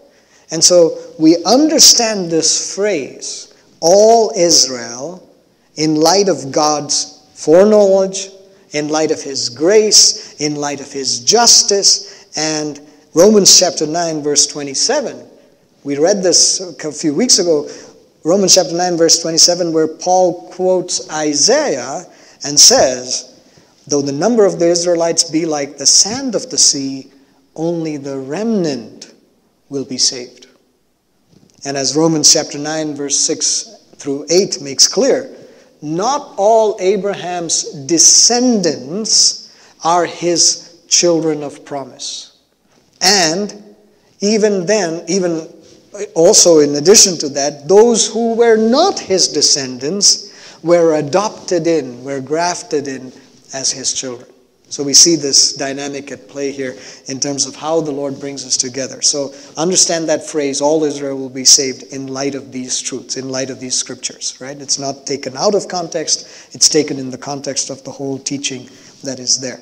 And 0.50 0.62
so 0.62 0.98
we 1.18 1.42
understand 1.44 2.30
this 2.30 2.74
phrase, 2.74 3.54
all 3.80 4.32
Israel, 4.36 5.26
in 5.76 5.94
light 5.94 6.28
of 6.28 6.50
God's 6.50 7.28
foreknowledge, 7.34 8.30
in 8.72 8.88
light 8.88 9.10
of 9.10 9.22
His 9.22 9.48
grace, 9.48 10.40
in 10.40 10.56
light 10.56 10.80
of 10.80 10.92
His 10.92 11.20
justice, 11.24 12.26
and 12.36 12.80
Romans 13.14 13.58
chapter 13.58 13.86
9, 13.86 14.22
verse 14.22 14.46
27. 14.46 15.26
We 15.82 15.98
read 15.98 16.22
this 16.22 16.60
a 16.60 16.92
few 16.92 17.14
weeks 17.14 17.38
ago. 17.38 17.68
Romans 18.22 18.54
chapter 18.54 18.74
9, 18.74 18.96
verse 18.96 19.20
27, 19.20 19.72
where 19.72 19.88
Paul 19.88 20.50
quotes 20.50 21.10
Isaiah 21.10 22.04
and 22.44 22.58
says, 22.58 23.26
Though 23.86 24.02
the 24.02 24.12
number 24.12 24.44
of 24.44 24.58
the 24.58 24.68
Israelites 24.68 25.24
be 25.24 25.46
like 25.46 25.78
the 25.78 25.86
sand 25.86 26.34
of 26.34 26.50
the 26.50 26.58
sea, 26.58 27.10
only 27.56 27.96
the 27.96 28.18
remnant 28.18 29.12
will 29.68 29.84
be 29.84 29.98
saved. 29.98 30.46
And 31.64 31.76
as 31.76 31.96
Romans 31.96 32.32
chapter 32.32 32.58
9, 32.58 32.94
verse 32.94 33.18
6 33.18 33.86
through 33.96 34.26
8 34.30 34.60
makes 34.62 34.86
clear, 34.86 35.34
not 35.82 36.34
all 36.36 36.76
Abraham's 36.80 37.64
descendants 37.86 39.56
are 39.84 40.04
his 40.04 40.82
children 40.88 41.42
of 41.42 41.64
promise. 41.64 42.38
And 43.00 43.62
even 44.20 44.66
then, 44.66 45.04
even 45.08 45.48
also, 46.14 46.60
in 46.60 46.74
addition 46.76 47.18
to 47.18 47.28
that, 47.30 47.66
those 47.66 48.06
who 48.06 48.34
were 48.34 48.56
not 48.56 48.98
his 48.98 49.28
descendants 49.28 50.58
were 50.62 50.94
adopted 50.94 51.66
in, 51.66 52.04
were 52.04 52.20
grafted 52.20 52.86
in 52.86 53.12
as 53.52 53.70
his 53.70 53.92
children. 53.92 54.29
So 54.70 54.84
we 54.84 54.94
see 54.94 55.16
this 55.16 55.52
dynamic 55.54 56.12
at 56.12 56.28
play 56.28 56.52
here 56.52 56.76
in 57.06 57.18
terms 57.18 57.44
of 57.44 57.56
how 57.56 57.80
the 57.80 57.90
Lord 57.90 58.20
brings 58.20 58.46
us 58.46 58.56
together. 58.56 59.02
So 59.02 59.34
understand 59.56 60.08
that 60.08 60.24
phrase, 60.24 60.60
all 60.60 60.84
Israel 60.84 61.18
will 61.18 61.28
be 61.28 61.44
saved 61.44 61.92
in 61.92 62.06
light 62.06 62.36
of 62.36 62.52
these 62.52 62.80
truths, 62.80 63.16
in 63.16 63.28
light 63.28 63.50
of 63.50 63.58
these 63.58 63.74
scriptures, 63.74 64.38
right? 64.40 64.56
It's 64.56 64.78
not 64.78 65.06
taken 65.06 65.36
out 65.36 65.56
of 65.56 65.66
context, 65.66 66.54
it's 66.54 66.68
taken 66.68 67.00
in 67.00 67.10
the 67.10 67.18
context 67.18 67.68
of 67.68 67.82
the 67.82 67.90
whole 67.90 68.16
teaching 68.16 68.70
that 69.02 69.18
is 69.18 69.40
there. 69.40 69.60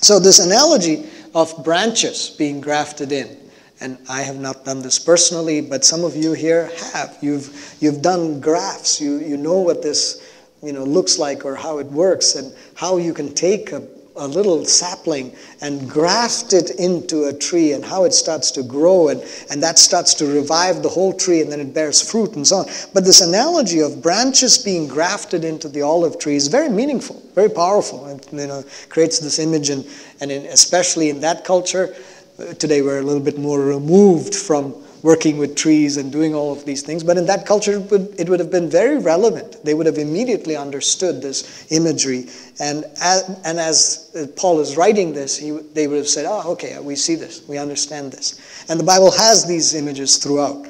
So 0.00 0.18
this 0.18 0.38
analogy 0.38 1.04
of 1.34 1.62
branches 1.62 2.30
being 2.30 2.62
grafted 2.62 3.12
in, 3.12 3.36
and 3.80 3.98
I 4.08 4.22
have 4.22 4.38
not 4.38 4.64
done 4.64 4.80
this 4.80 4.98
personally, 4.98 5.60
but 5.60 5.84
some 5.84 6.04
of 6.04 6.16
you 6.16 6.32
here 6.32 6.70
have. 6.94 7.18
You've, 7.20 7.76
you've 7.80 8.00
done 8.00 8.40
grafts. 8.40 8.98
You, 8.98 9.18
you 9.18 9.36
know 9.36 9.58
what 9.58 9.82
this 9.82 10.26
you 10.62 10.72
know, 10.72 10.84
looks 10.84 11.18
like 11.18 11.44
or 11.44 11.54
how 11.54 11.78
it 11.78 11.86
works 11.86 12.36
and 12.36 12.54
how 12.74 12.96
you 12.96 13.12
can 13.12 13.34
take 13.34 13.72
a, 13.72 13.86
a 14.16 14.26
little 14.26 14.64
sapling 14.64 15.34
and 15.60 15.88
graft 15.88 16.52
it 16.52 16.70
into 16.78 17.24
a 17.24 17.32
tree 17.32 17.72
and 17.72 17.84
how 17.84 18.04
it 18.04 18.12
starts 18.12 18.50
to 18.52 18.62
grow 18.62 19.08
and, 19.08 19.22
and 19.50 19.62
that 19.62 19.78
starts 19.78 20.14
to 20.14 20.26
revive 20.26 20.82
the 20.82 20.88
whole 20.88 21.12
tree 21.12 21.40
and 21.40 21.52
then 21.52 21.60
it 21.60 21.74
bears 21.74 22.08
fruit 22.08 22.34
and 22.34 22.46
so 22.46 22.56
on. 22.56 22.66
But 22.94 23.04
this 23.04 23.20
analogy 23.20 23.80
of 23.80 24.02
branches 24.02 24.58
being 24.58 24.88
grafted 24.88 25.44
into 25.44 25.68
the 25.68 25.82
olive 25.82 26.18
tree 26.18 26.36
is 26.36 26.48
very 26.48 26.68
meaningful, 26.68 27.22
very 27.34 27.50
powerful. 27.50 28.06
It 28.06 28.26
you 28.32 28.46
know, 28.46 28.64
creates 28.88 29.18
this 29.18 29.38
image 29.38 29.70
and, 29.70 29.86
and 30.20 30.30
in, 30.30 30.46
especially 30.46 31.10
in 31.10 31.20
that 31.20 31.44
culture, 31.44 31.94
uh, 32.38 32.52
Today 32.54 32.82
we're 32.82 32.98
a 32.98 33.02
little 33.02 33.22
bit 33.22 33.38
more 33.38 33.60
removed 33.60 34.34
from 34.34 34.74
working 35.06 35.38
with 35.38 35.54
trees 35.54 35.98
and 35.98 36.10
doing 36.10 36.34
all 36.34 36.52
of 36.52 36.64
these 36.64 36.82
things. 36.82 37.04
But 37.04 37.16
in 37.16 37.26
that 37.26 37.46
culture, 37.46 37.74
it 37.74 37.88
would, 37.92 38.12
it 38.18 38.28
would 38.28 38.40
have 38.40 38.50
been 38.50 38.68
very 38.68 38.98
relevant. 38.98 39.64
They 39.64 39.72
would 39.72 39.86
have 39.86 39.98
immediately 39.98 40.56
understood 40.56 41.22
this 41.22 41.70
imagery. 41.70 42.26
And 42.58 42.84
as, 43.00 43.40
and 43.44 43.60
as 43.60 44.10
uh, 44.16 44.26
Paul 44.34 44.58
is 44.58 44.76
writing 44.76 45.12
this, 45.12 45.38
he, 45.38 45.52
they 45.52 45.86
would 45.86 45.98
have 45.98 46.08
said, 46.08 46.26
oh, 46.26 46.50
okay, 46.54 46.76
we 46.80 46.96
see 46.96 47.14
this, 47.14 47.46
we 47.46 47.56
understand 47.56 48.10
this. 48.10 48.66
And 48.68 48.80
the 48.80 48.84
Bible 48.84 49.12
has 49.12 49.46
these 49.46 49.74
images 49.74 50.16
throughout. 50.16 50.66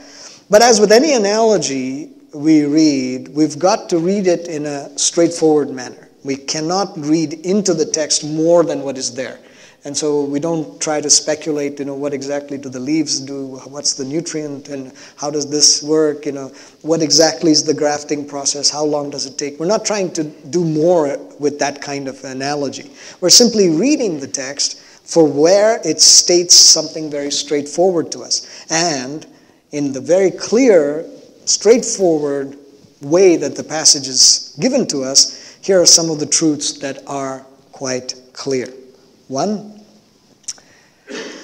But 0.51 0.61
as 0.61 0.81
with 0.81 0.93
any 0.93 1.15
analogy 1.15 2.11
we 2.35 2.67
read, 2.67 3.29
we've 3.29 3.59
got 3.59 3.89
to 3.89 3.99
read 3.99 4.27
it 4.27 4.49
in 4.49 4.67
a 4.67 4.99
straightforward 4.99 5.71
manner. 5.71 6.11
We 6.25 6.37
cannot 6.37 6.93
read 6.99 7.33
into 7.33 7.73
the 7.73 7.87
text 7.87 8.23
more 8.23 8.65
than 8.65 8.83
what 8.83 8.99
is 8.99 9.15
there. 9.15 9.39
And 9.87 9.97
so 9.97 10.25
we 10.25 10.41
don't 10.41 10.81
try 10.81 11.01
to 11.01 11.09
speculate, 11.09 11.79
you 11.79 11.85
know, 11.85 11.95
what 11.95 12.13
exactly 12.13 12.59
do 12.59 12.69
the 12.69 12.81
leaves 12.81 13.21
do, 13.21 13.59
what's 13.69 13.95
the 13.95 14.05
nutrient, 14.05 14.69
and 14.69 14.93
how 15.15 15.31
does 15.31 15.49
this 15.49 15.81
work, 15.81 16.27
you 16.27 16.33
know, 16.33 16.49
what 16.83 17.03
exactly 17.03 17.53
is 17.53 17.63
the 17.63 17.73
grafting 17.73 18.27
process, 18.27 18.69
how 18.69 18.85
long 18.85 19.11
does 19.11 19.27
it 19.27 19.39
take. 19.39 19.61
We're 19.61 19.67
not 19.67 19.85
trying 19.85 20.13
to 20.15 20.25
do 20.25 20.65
more 20.65 21.17
with 21.39 21.61
that 21.61 21.81
kind 21.81 22.09
of 22.09 22.25
analogy. 22.25 22.91
We're 23.21 23.31
simply 23.31 23.69
reading 23.69 24.19
the 24.19 24.27
text 24.27 24.81
for 24.81 25.25
where 25.25 25.81
it 25.85 26.01
states 26.01 26.57
something 26.57 27.09
very 27.09 27.31
straightforward 27.31 28.11
to 28.11 28.23
us. 28.23 28.67
And 28.69 29.25
in 29.71 29.93
the 29.93 30.01
very 30.01 30.33
clear, 30.33 31.07
straightforward 31.45 32.59
way 33.03 33.37
that 33.37 33.55
the 33.55 33.63
passage 33.63 34.09
is 34.09 34.57
given 34.59 34.89
to 34.89 35.05
us, 35.05 35.57
here 35.63 35.81
are 35.81 35.87
some 35.87 36.11
of 36.11 36.19
the 36.19 36.27
truths 36.27 36.73
that 36.81 37.05
are 37.07 37.47
quite 37.71 38.17
clear. 38.33 38.67
One, 39.29 39.76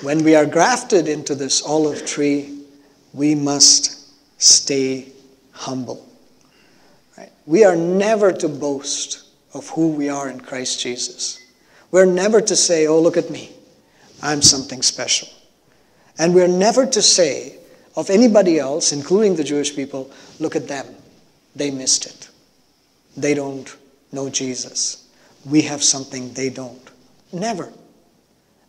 when 0.03 0.25
we 0.25 0.35
are 0.35 0.47
grafted 0.47 1.09
into 1.09 1.35
this 1.35 1.63
olive 1.63 2.05
tree, 2.05 2.65
we 3.13 3.35
must 3.35 4.11
stay 4.41 5.13
humble. 5.53 6.07
Right? 7.17 7.31
We 7.47 7.65
are 7.65 7.77
never 7.77 8.33
to 8.33 8.49
boast 8.49 9.25
of 9.55 9.69
who 9.71 9.93
we 9.93 10.09
are 10.09 10.29
in 10.29 10.41
Christ 10.41 10.81
Jesus. 10.81 11.39
We're 11.91 12.07
never 12.07 12.41
to 12.41 12.57
say, 12.57 12.87
oh, 12.87 13.01
look 13.01 13.17
at 13.17 13.31
me, 13.31 13.53
I'm 14.23 14.43
something 14.43 14.83
special. 14.83 15.29
And 16.19 16.35
we're 16.35 16.49
never 16.49 16.87
to 16.87 17.03
say 17.03 17.59
of 17.97 18.11
anybody 18.11 18.59
else, 18.59 18.93
including 18.93 19.37
the 19.37 19.45
Jewish 19.45 19.77
people, 19.77 20.11
look 20.41 20.57
at 20.57 20.69
them, 20.69 20.87
they 21.55 21.71
missed 21.71 22.07
it. 22.07 22.29
They 23.17 23.35
don't 23.35 23.75
know 24.11 24.31
Jesus. 24.31 25.09
We 25.45 25.63
have 25.63 25.83
something 25.83 26.33
they 26.33 26.49
don't. 26.49 26.91
Never. 27.33 27.73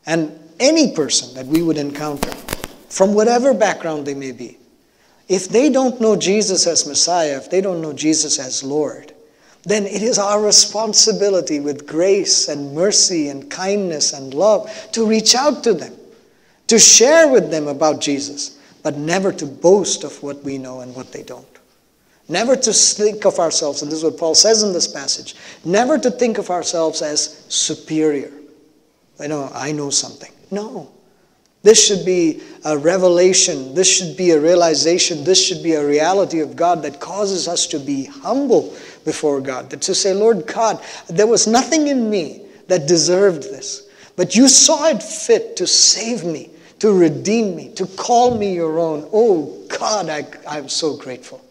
And 0.06 0.38
any 0.60 0.94
person 0.94 1.34
that 1.36 1.46
we 1.46 1.62
would 1.62 1.78
encounter, 1.78 2.32
from 2.90 3.14
whatever 3.14 3.54
background 3.54 4.06
they 4.06 4.14
may 4.14 4.32
be, 4.32 4.58
if 5.28 5.48
they 5.50 5.70
don't 5.70 6.02
know 6.02 6.16
Jesus 6.16 6.68
as 6.68 6.86
Messiah, 6.88 7.38
if 7.38 7.50
they 7.50 7.62
don't 7.62 7.82
know 7.82 7.94
Jesus 7.94 8.40
as 8.40 8.64
Lord, 8.64 9.14
then 9.64 9.86
it 9.86 10.02
is 10.02 10.20
our 10.20 10.42
responsibility 10.42 11.60
with 11.60 11.88
grace 11.88 12.50
and 12.50 12.76
mercy 12.76 13.30
and 13.30 13.50
kindness 13.50 14.12
and 14.12 14.34
love 14.34 14.70
to 14.92 15.08
reach 15.08 15.36
out 15.36 15.64
to 15.64 15.74
them, 15.74 15.94
to 16.68 16.78
share 16.78 17.30
with 17.30 17.50
them 17.50 17.68
about 17.68 18.02
Jesus, 18.02 18.60
but 18.84 18.98
never 18.98 19.32
to 19.32 19.46
boast 19.46 20.04
of 20.04 20.22
what 20.22 20.44
we 20.44 20.58
know 20.58 20.82
and 20.82 20.94
what 20.94 21.14
they 21.14 21.24
don't. 21.24 21.48
Never 22.28 22.56
to 22.56 22.74
think 22.74 23.26
of 23.26 23.40
ourselves, 23.40 23.82
and 23.82 23.92
this 23.92 24.00
is 24.00 24.04
what 24.04 24.18
Paul 24.18 24.36
says 24.36 24.64
in 24.64 24.74
this 24.74 24.88
passage, 24.88 25.36
never 25.64 25.98
to 25.98 26.12
think 26.12 26.38
of 26.38 26.50
ourselves 26.50 27.02
as 27.02 27.46
superior. 27.48 28.32
I 29.20 29.28
know, 29.28 29.50
I 29.54 29.72
know 29.72 29.90
something. 29.90 30.32
No. 30.54 30.92
This 31.64 31.88
should 31.88 32.06
be 32.06 32.42
a 32.66 32.78
revelation. 32.78 33.74
This 33.74 33.88
should 33.90 34.18
be 34.18 34.32
a 34.32 34.40
realization. 34.40 35.24
This 35.24 35.44
should 35.44 35.64
be 35.64 35.74
a 35.74 35.86
reality 35.86 36.42
of 36.42 36.58
God 36.58 36.84
that 36.84 37.00
causes 37.00 37.48
us 37.48 37.66
to 37.68 37.80
be 37.80 38.06
humble 38.06 38.76
before 39.06 39.40
God. 39.40 39.70
That 39.70 39.82
to 39.84 39.96
say, 39.96 40.14
Lord 40.14 40.46
God, 40.46 40.84
there 41.08 41.26
was 41.26 41.48
nothing 41.48 41.88
in 41.88 42.10
me 42.10 42.46
that 42.68 42.86
deserved 42.86 43.44
this, 43.44 43.90
but 44.18 44.36
you 44.36 44.50
saw 44.50 44.90
it 44.90 45.02
fit 45.02 45.56
to 45.58 45.66
save 45.66 46.26
me, 46.26 46.50
to 46.80 46.92
redeem 46.92 47.56
me, 47.56 47.74
to 47.76 47.88
call 47.88 48.38
me 48.38 48.54
your 48.54 48.78
own. 48.78 49.10
Oh 49.14 49.66
God, 49.80 50.10
I, 50.10 50.26
I'm 50.48 50.68
so 50.68 50.98
grateful. 50.98 51.42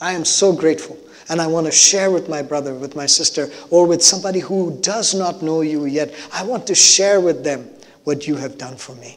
I 0.00 0.12
am 0.12 0.24
so 0.24 0.52
grateful. 0.52 0.98
And 1.28 1.40
I 1.40 1.46
want 1.46 1.66
to 1.66 1.72
share 1.72 2.10
with 2.10 2.28
my 2.28 2.42
brother, 2.42 2.74
with 2.74 2.96
my 2.96 3.06
sister, 3.06 3.48
or 3.70 3.86
with 3.86 4.02
somebody 4.02 4.40
who 4.40 4.76
does 4.80 5.14
not 5.14 5.42
know 5.42 5.60
you 5.60 5.84
yet. 5.84 6.12
I 6.32 6.42
want 6.42 6.66
to 6.66 6.74
share 6.74 7.20
with 7.20 7.44
them 7.44 7.70
what 8.10 8.26
you 8.26 8.34
have 8.34 8.58
done 8.58 8.76
for 8.76 8.96
me. 8.96 9.16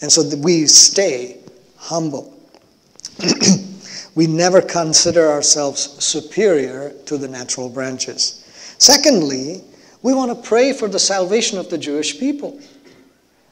And 0.00 0.12
so 0.12 0.22
we 0.36 0.64
stay 0.66 1.38
humble. 1.76 2.38
we 4.14 4.28
never 4.28 4.62
consider 4.62 5.28
ourselves 5.28 5.80
superior 5.98 6.92
to 7.06 7.18
the 7.18 7.26
natural 7.26 7.68
branches. 7.68 8.44
Secondly, 8.78 9.64
we 10.02 10.14
want 10.14 10.30
to 10.30 10.48
pray 10.48 10.72
for 10.72 10.86
the 10.86 11.00
salvation 11.00 11.58
of 11.58 11.68
the 11.68 11.76
Jewish 11.76 12.20
people. 12.20 12.60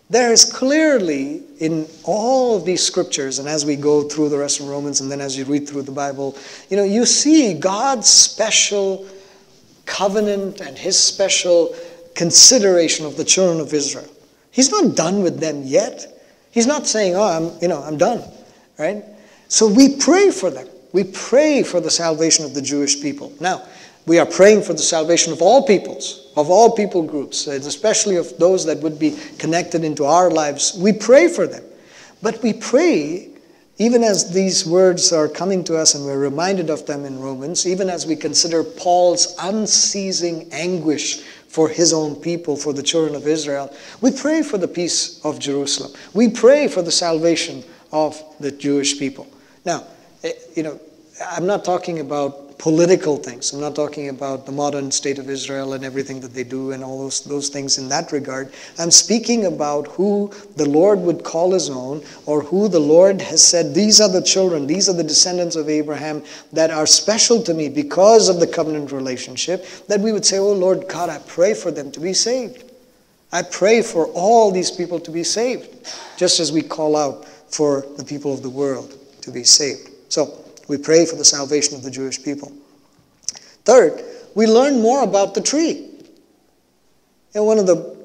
There 0.08 0.32
is 0.32 0.44
clearly 0.44 1.42
in 1.58 1.88
all 2.04 2.56
of 2.56 2.64
these 2.64 2.80
scriptures, 2.80 3.40
and 3.40 3.48
as 3.48 3.66
we 3.66 3.74
go 3.74 4.04
through 4.04 4.28
the 4.28 4.38
rest 4.38 4.60
of 4.60 4.68
Romans, 4.68 5.00
and 5.00 5.10
then 5.10 5.20
as 5.20 5.36
you 5.36 5.44
read 5.46 5.68
through 5.68 5.82
the 5.82 5.90
Bible, 5.90 6.38
you 6.70 6.76
know, 6.76 6.84
you 6.84 7.04
see 7.04 7.54
God's 7.54 8.06
special 8.06 9.04
covenant 9.84 10.60
and 10.60 10.78
his 10.78 10.96
special 10.96 11.74
consideration 12.14 13.04
of 13.04 13.16
the 13.16 13.24
children 13.24 13.58
of 13.58 13.74
Israel. 13.74 14.12
He's 14.56 14.70
not 14.70 14.96
done 14.96 15.22
with 15.22 15.38
them 15.38 15.64
yet. 15.64 16.18
He's 16.50 16.66
not 16.66 16.86
saying, 16.86 17.14
"Oh, 17.14 17.22
I'm, 17.22 17.60
you 17.60 17.68
know, 17.68 17.82
I'm 17.82 17.98
done." 17.98 18.22
Right? 18.78 19.04
So 19.48 19.68
we 19.68 19.96
pray 19.96 20.30
for 20.30 20.48
them. 20.48 20.66
We 20.94 21.04
pray 21.04 21.62
for 21.62 21.78
the 21.78 21.90
salvation 21.90 22.46
of 22.46 22.54
the 22.54 22.62
Jewish 22.62 23.02
people. 23.02 23.34
Now, 23.38 23.64
we 24.06 24.18
are 24.18 24.24
praying 24.24 24.62
for 24.62 24.72
the 24.72 24.78
salvation 24.78 25.34
of 25.34 25.42
all 25.42 25.66
peoples, 25.66 26.32
of 26.38 26.48
all 26.48 26.74
people 26.74 27.02
groups, 27.02 27.46
especially 27.46 28.16
of 28.16 28.38
those 28.38 28.64
that 28.64 28.78
would 28.78 28.98
be 28.98 29.18
connected 29.36 29.84
into 29.84 30.06
our 30.06 30.30
lives. 30.30 30.74
We 30.78 30.94
pray 30.94 31.28
for 31.28 31.46
them. 31.46 31.62
But 32.22 32.42
we 32.42 32.54
pray, 32.54 33.28
even 33.76 34.02
as 34.02 34.32
these 34.32 34.64
words 34.64 35.12
are 35.12 35.28
coming 35.28 35.64
to 35.64 35.76
us 35.76 35.94
and 35.94 36.02
we're 36.02 36.18
reminded 36.18 36.70
of 36.70 36.86
them 36.86 37.04
in 37.04 37.20
Romans, 37.20 37.66
even 37.66 37.90
as 37.90 38.06
we 38.06 38.16
consider 38.16 38.64
Paul's 38.64 39.36
unceasing 39.38 40.48
anguish 40.50 41.22
for 41.56 41.70
his 41.70 41.94
own 41.94 42.14
people, 42.14 42.54
for 42.54 42.74
the 42.74 42.82
children 42.82 43.14
of 43.14 43.26
Israel, 43.26 43.74
we 44.02 44.10
pray 44.10 44.42
for 44.42 44.58
the 44.58 44.68
peace 44.68 45.24
of 45.24 45.38
Jerusalem. 45.38 45.90
We 46.12 46.28
pray 46.28 46.68
for 46.68 46.82
the 46.82 46.92
salvation 46.92 47.64
of 47.92 48.22
the 48.38 48.50
Jewish 48.50 48.98
people. 48.98 49.26
Now, 49.64 49.86
eh, 50.22 50.34
you 50.54 50.62
know, 50.62 50.78
I'm 51.18 51.46
not 51.46 51.64
talking 51.64 52.00
about 52.00 52.45
political 52.58 53.16
things. 53.16 53.52
I'm 53.52 53.60
not 53.60 53.74
talking 53.74 54.08
about 54.08 54.46
the 54.46 54.52
modern 54.52 54.90
state 54.90 55.18
of 55.18 55.28
Israel 55.28 55.74
and 55.74 55.84
everything 55.84 56.20
that 56.20 56.32
they 56.32 56.44
do 56.44 56.72
and 56.72 56.82
all 56.82 56.98
those, 56.98 57.20
those 57.24 57.48
things 57.48 57.78
in 57.78 57.88
that 57.90 58.12
regard. 58.12 58.52
I'm 58.78 58.90
speaking 58.90 59.46
about 59.46 59.88
who 59.88 60.32
the 60.56 60.68
Lord 60.68 61.00
would 61.00 61.22
call 61.22 61.52
his 61.52 61.68
own 61.68 62.02
or 62.24 62.42
who 62.42 62.68
the 62.68 62.80
Lord 62.80 63.20
has 63.20 63.44
said, 63.44 63.74
these 63.74 64.00
are 64.00 64.08
the 64.08 64.22
children, 64.22 64.66
these 64.66 64.88
are 64.88 64.94
the 64.94 65.04
descendants 65.04 65.56
of 65.56 65.68
Abraham 65.68 66.22
that 66.52 66.70
are 66.70 66.86
special 66.86 67.42
to 67.42 67.52
me 67.52 67.68
because 67.68 68.28
of 68.28 68.40
the 68.40 68.46
covenant 68.46 68.90
relationship, 68.90 69.66
that 69.88 70.00
we 70.00 70.12
would 70.12 70.24
say, 70.24 70.38
oh 70.38 70.52
Lord 70.52 70.88
God, 70.88 71.10
I 71.10 71.18
pray 71.26 71.52
for 71.52 71.70
them 71.70 71.90
to 71.92 72.00
be 72.00 72.14
saved. 72.14 72.64
I 73.32 73.42
pray 73.42 73.82
for 73.82 74.06
all 74.08 74.50
these 74.50 74.70
people 74.70 74.98
to 75.00 75.10
be 75.10 75.24
saved, 75.24 75.92
just 76.16 76.40
as 76.40 76.52
we 76.52 76.62
call 76.62 76.96
out 76.96 77.26
for 77.26 77.84
the 77.96 78.04
people 78.04 78.32
of 78.32 78.42
the 78.42 78.50
world 78.50 78.94
to 79.22 79.30
be 79.30 79.44
saved. 79.44 79.90
So, 80.08 80.45
we 80.68 80.76
pray 80.76 81.06
for 81.06 81.16
the 81.16 81.24
salvation 81.24 81.74
of 81.74 81.82
the 81.82 81.90
Jewish 81.90 82.22
people. 82.22 82.52
Third, 83.64 84.02
we 84.34 84.46
learn 84.46 84.80
more 84.80 85.02
about 85.02 85.34
the 85.34 85.40
tree. 85.40 85.88
And 87.34 87.44
one 87.44 87.58
of 87.58 87.66
the 87.66 87.96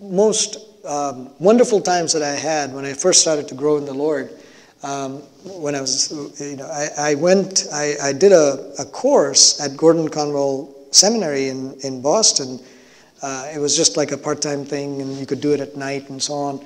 most 0.00 0.58
um, 0.84 1.30
wonderful 1.38 1.80
times 1.80 2.12
that 2.12 2.22
I 2.22 2.32
had 2.32 2.72
when 2.72 2.84
I 2.84 2.92
first 2.92 3.20
started 3.20 3.48
to 3.48 3.54
grow 3.54 3.76
in 3.76 3.84
the 3.84 3.94
Lord, 3.94 4.30
um, 4.82 5.18
when 5.44 5.74
I 5.74 5.80
was, 5.80 6.12
you 6.40 6.56
know, 6.56 6.66
I, 6.66 7.12
I 7.12 7.14
went, 7.14 7.66
I, 7.72 7.94
I 8.02 8.12
did 8.12 8.32
a, 8.32 8.72
a, 8.80 8.84
course 8.84 9.60
at 9.60 9.76
Gordon 9.76 10.08
Conwell 10.08 10.74
Seminary 10.90 11.48
in, 11.48 11.74
in 11.84 12.02
Boston. 12.02 12.60
Uh, 13.22 13.48
it 13.54 13.58
was 13.60 13.76
just 13.76 13.96
like 13.96 14.10
a 14.10 14.16
part 14.16 14.42
time 14.42 14.64
thing, 14.64 15.00
and 15.00 15.16
you 15.16 15.24
could 15.24 15.40
do 15.40 15.52
it 15.52 15.60
at 15.60 15.76
night 15.76 16.10
and 16.10 16.20
so 16.20 16.34
on, 16.34 16.56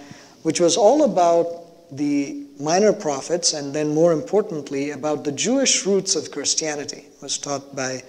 which 0.43 0.61
was 0.61 0.79
all 0.79 1.05
about 1.05 1.65
the 1.90 2.44
minor 2.59 2.92
prophets, 2.92 3.53
and 3.53 3.75
then 3.75 3.94
more 3.94 4.12
importantly, 4.12 4.90
about 4.90 5.25
the 5.25 5.33
Jewish 5.33 5.87
roots 5.87 6.16
of 6.16 6.31
Christianity. 6.31 7.07
It 7.07 7.22
was 7.22 7.38
taught 7.38 7.75
by 7.77 8.03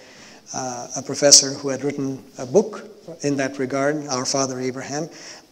uh, 0.54 0.88
a 0.96 1.02
professor 1.02 1.50
who 1.50 1.68
had 1.68 1.84
written 1.84 2.22
a 2.38 2.46
book 2.46 2.88
in 3.22 3.36
that 3.36 3.58
regard, 3.58 4.06
Our 4.08 4.24
Father 4.24 4.60
Abraham, 4.60 5.08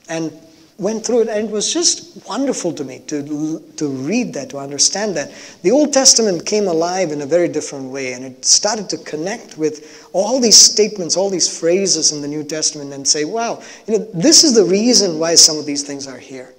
and 0.08 0.32
went 0.78 1.06
through 1.06 1.22
it, 1.22 1.28
and 1.28 1.48
it 1.48 1.50
was 1.50 1.72
just 1.72 2.26
wonderful 2.28 2.72
to 2.72 2.84
me 2.84 2.98
to, 3.06 3.62
to 3.76 3.88
read 3.88 4.34
that, 4.34 4.50
to 4.50 4.58
understand 4.58 5.16
that. 5.16 5.32
The 5.62 5.70
Old 5.70 5.92
Testament 5.92 6.44
came 6.44 6.66
alive 6.66 7.12
in 7.12 7.22
a 7.22 7.26
very 7.26 7.48
different 7.48 7.90
way, 7.90 8.12
and 8.12 8.24
it 8.24 8.44
started 8.44 8.88
to 8.90 8.98
connect 8.98 9.56
with 9.56 10.08
all 10.12 10.38
these 10.38 10.56
statements, 10.56 11.16
all 11.16 11.30
these 11.30 11.58
phrases 11.58 12.12
in 12.12 12.20
the 12.20 12.28
New 12.28 12.44
Testament, 12.44 12.92
and 12.92 13.08
say, 13.08 13.24
wow, 13.24 13.62
you 13.86 13.98
know, 13.98 14.06
this 14.12 14.44
is 14.44 14.54
the 14.54 14.64
reason 14.64 15.18
why 15.18 15.34
some 15.34 15.58
of 15.58 15.64
these 15.64 15.82
things 15.82 16.06
are 16.06 16.18
here. 16.18 16.52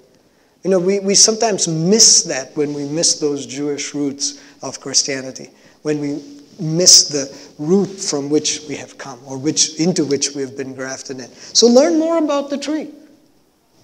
You 0.63 0.71
know, 0.71 0.79
we, 0.79 0.99
we 0.99 1.15
sometimes 1.15 1.67
miss 1.67 2.23
that 2.23 2.55
when 2.57 2.73
we 2.73 2.85
miss 2.85 3.19
those 3.19 3.45
Jewish 3.45 3.93
roots 3.93 4.41
of 4.61 4.79
Christianity, 4.79 5.49
when 5.83 5.99
we 5.99 6.21
miss 6.59 7.07
the 7.07 7.63
root 7.63 7.87
from 7.87 8.29
which 8.29 8.61
we 8.67 8.75
have 8.75 8.97
come 8.97 9.19
or 9.25 9.37
which, 9.37 9.79
into 9.79 10.03
which 10.03 10.31
we 10.31 10.41
have 10.41 10.57
been 10.57 10.73
grafted 10.73 11.19
in. 11.19 11.29
So 11.29 11.67
learn 11.67 11.99
more 11.99 12.17
about 12.17 12.49
the 12.49 12.57
tree. 12.57 12.89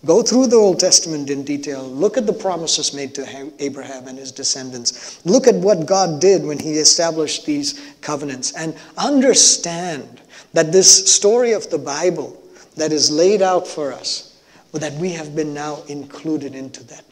Go 0.05 0.21
through 0.21 0.47
the 0.47 0.57
Old 0.57 0.81
Testament 0.81 1.29
in 1.29 1.43
detail. 1.45 1.83
Look 1.83 2.17
at 2.17 2.25
the 2.25 2.33
promises 2.33 2.93
made 2.93 3.15
to 3.15 3.51
Abraham 3.59 4.07
and 4.07 4.17
his 4.17 4.33
descendants. 4.33 5.25
Look 5.25 5.47
at 5.47 5.55
what 5.55 5.85
God 5.85 6.19
did 6.19 6.43
when 6.43 6.59
he 6.59 6.73
established 6.73 7.45
these 7.45 7.95
covenants 8.01 8.51
and 8.51 8.75
understand 8.97 10.21
that 10.51 10.73
this 10.73 11.13
story 11.13 11.53
of 11.53 11.69
the 11.69 11.77
Bible 11.77 12.37
that 12.75 12.91
is 12.91 13.09
laid 13.09 13.41
out 13.41 13.65
for 13.65 13.93
us 13.93 14.32
that 14.79 14.93
we 14.93 15.11
have 15.11 15.35
been 15.35 15.53
now 15.53 15.83
included 15.87 16.55
into 16.55 16.83
that. 16.85 17.05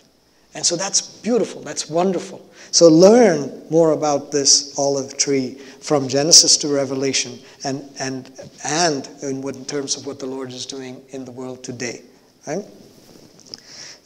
And 0.54 0.66
so 0.66 0.76
that's 0.76 1.02
beautiful, 1.02 1.62
that's 1.62 1.90
wonderful. 1.90 2.46
So 2.72 2.90
learn 2.90 3.64
more 3.70 3.92
about 3.92 4.32
this 4.32 4.78
olive 4.78 5.18
tree 5.18 5.54
from 5.80 6.10
Genesis 6.10 6.58
to 6.58 6.68
Revelation 6.68 7.40
and, 7.64 7.90
and, 8.00 8.32
and 8.66 9.08
in, 9.22 9.42
what, 9.42 9.56
in 9.56 9.66
terms 9.66 9.96
of 9.96 10.06
what 10.06 10.20
the 10.20 10.26
Lord 10.26 10.52
is 10.52 10.66
doing 10.66 11.02
in 11.10 11.24
the 11.24 11.32
world 11.32 11.64
today. 11.64 12.02
Right? 12.46 12.66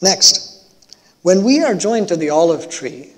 Next, 0.00 0.68
when 1.22 1.42
we 1.42 1.64
are 1.64 1.74
joined 1.74 2.08
to 2.08 2.16
the 2.16 2.30
olive 2.30 2.70
tree, 2.70 3.12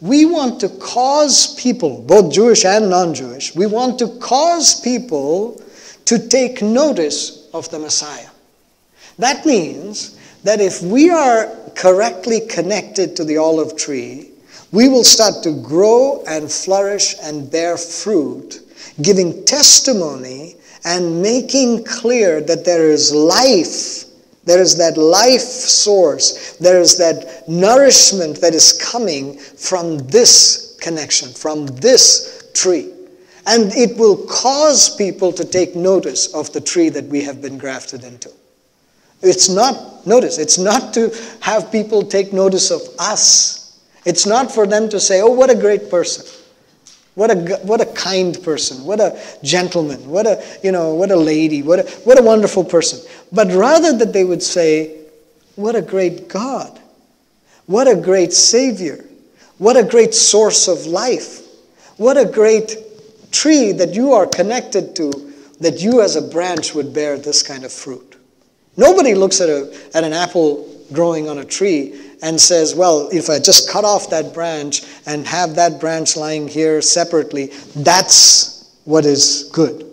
we 0.00 0.26
want 0.26 0.60
to 0.60 0.68
cause 0.68 1.54
people, 1.60 2.02
both 2.02 2.32
Jewish 2.32 2.64
and 2.64 2.90
non 2.90 3.14
Jewish, 3.14 3.56
we 3.56 3.66
want 3.66 3.98
to 4.00 4.08
cause 4.20 4.80
people 4.80 5.60
to 6.04 6.28
take 6.28 6.62
notice 6.62 7.48
of 7.52 7.68
the 7.70 7.78
Messiah 7.78 8.28
That 9.18 9.46
means 9.46 10.18
that 10.44 10.60
if 10.60 10.82
we 10.82 11.10
are 11.10 11.50
correctly 11.74 12.40
connected 12.40 13.16
to 13.16 13.24
the 13.24 13.38
olive 13.38 13.76
tree, 13.76 14.30
we 14.72 14.88
will 14.88 15.04
start 15.04 15.42
to 15.44 15.62
grow 15.62 16.22
and 16.26 16.50
flourish 16.50 17.14
and 17.22 17.50
bear 17.50 17.76
fruit, 17.76 18.60
giving 19.00 19.44
testimony 19.44 20.56
and 20.84 21.22
making 21.22 21.84
clear 21.84 22.40
that 22.40 22.64
there 22.64 22.90
is 22.90 23.12
life. 23.12 24.04
There 24.44 24.60
is 24.60 24.76
that 24.76 24.96
life 24.96 25.40
source. 25.40 26.56
There 26.58 26.80
is 26.80 26.96
that 26.98 27.48
nourishment 27.48 28.40
that 28.40 28.54
is 28.54 28.72
coming 28.72 29.38
from 29.38 29.98
this 29.98 30.76
connection, 30.80 31.30
from 31.30 31.66
this 31.66 32.50
tree. 32.54 32.92
And 33.46 33.72
it 33.74 33.96
will 33.96 34.16
cause 34.26 34.94
people 34.94 35.32
to 35.32 35.44
take 35.44 35.74
notice 35.74 36.32
of 36.34 36.52
the 36.52 36.60
tree 36.60 36.88
that 36.90 37.06
we 37.06 37.22
have 37.22 37.40
been 37.40 37.58
grafted 37.58 38.04
into. 38.04 38.30
It's 39.22 39.48
not, 39.48 40.06
notice, 40.06 40.38
it's 40.38 40.58
not 40.58 40.92
to 40.94 41.14
have 41.40 41.72
people 41.72 42.02
take 42.02 42.32
notice 42.32 42.70
of 42.70 42.82
us. 42.98 43.80
It's 44.04 44.26
not 44.26 44.52
for 44.52 44.66
them 44.66 44.88
to 44.90 45.00
say, 45.00 45.20
oh, 45.20 45.30
what 45.30 45.50
a 45.50 45.54
great 45.54 45.90
person. 45.90 46.24
What 47.14 47.30
a, 47.30 47.56
what 47.62 47.80
a 47.80 47.86
kind 47.86 48.40
person. 48.42 48.84
What 48.84 49.00
a 49.00 49.18
gentleman. 49.42 50.08
What 50.08 50.26
a, 50.26 50.44
you 50.62 50.70
know, 50.70 50.94
what 50.94 51.10
a 51.10 51.16
lady. 51.16 51.62
What 51.62 51.80
a, 51.80 51.82
what 52.04 52.20
a 52.20 52.22
wonderful 52.22 52.62
person. 52.62 53.00
But 53.32 53.50
rather 53.52 53.96
that 53.96 54.12
they 54.12 54.22
would 54.22 54.42
say, 54.42 55.00
what 55.56 55.74
a 55.74 55.82
great 55.82 56.28
God. 56.28 56.78
What 57.64 57.88
a 57.88 57.96
great 57.96 58.32
Savior. 58.34 59.04
What 59.58 59.76
a 59.76 59.82
great 59.82 60.14
source 60.14 60.68
of 60.68 60.86
life. 60.86 61.40
What 61.96 62.18
a 62.18 62.26
great 62.26 62.76
tree 63.32 63.72
that 63.72 63.94
you 63.94 64.12
are 64.12 64.26
connected 64.26 64.94
to, 64.96 65.32
that 65.60 65.80
you 65.80 66.02
as 66.02 66.16
a 66.16 66.22
branch 66.22 66.74
would 66.74 66.92
bear 66.92 67.16
this 67.16 67.42
kind 67.42 67.64
of 67.64 67.72
fruit. 67.72 68.15
Nobody 68.76 69.14
looks 69.14 69.40
at, 69.40 69.48
a, 69.48 69.74
at 69.94 70.04
an 70.04 70.12
apple 70.12 70.72
growing 70.92 71.28
on 71.28 71.38
a 71.38 71.44
tree 71.44 72.00
and 72.22 72.40
says, 72.40 72.74
well, 72.74 73.08
if 73.12 73.28
I 73.28 73.38
just 73.38 73.70
cut 73.70 73.84
off 73.84 74.10
that 74.10 74.32
branch 74.32 74.82
and 75.06 75.26
have 75.26 75.54
that 75.56 75.80
branch 75.80 76.16
lying 76.16 76.48
here 76.48 76.80
separately, 76.80 77.46
that's 77.76 78.78
what 78.84 79.04
is 79.04 79.50
good. 79.52 79.84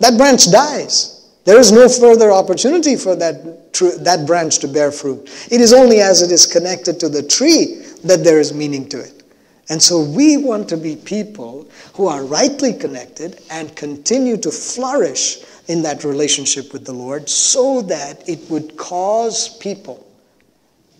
That 0.00 0.18
branch 0.18 0.50
dies. 0.50 1.30
There 1.44 1.58
is 1.58 1.70
no 1.72 1.88
further 1.88 2.32
opportunity 2.32 2.96
for 2.96 3.14
that, 3.16 3.72
tr- 3.72 3.96
that 4.00 4.26
branch 4.26 4.58
to 4.60 4.68
bear 4.68 4.90
fruit. 4.90 5.30
It 5.50 5.60
is 5.60 5.72
only 5.72 6.00
as 6.00 6.22
it 6.22 6.32
is 6.32 6.44
connected 6.44 6.98
to 7.00 7.08
the 7.08 7.22
tree 7.22 7.84
that 8.04 8.24
there 8.24 8.40
is 8.40 8.52
meaning 8.52 8.88
to 8.88 9.00
it. 9.00 9.22
And 9.68 9.82
so 9.82 10.00
we 10.00 10.36
want 10.36 10.68
to 10.68 10.76
be 10.76 10.96
people 10.96 11.68
who 11.94 12.06
are 12.06 12.24
rightly 12.24 12.72
connected 12.72 13.40
and 13.50 13.74
continue 13.74 14.36
to 14.38 14.50
flourish 14.50 15.44
in 15.68 15.82
that 15.82 16.04
relationship 16.04 16.72
with 16.72 16.84
the 16.84 16.92
Lord 16.92 17.28
so 17.28 17.82
that 17.82 18.28
it 18.28 18.48
would 18.50 18.76
cause 18.76 19.56
people, 19.58 20.06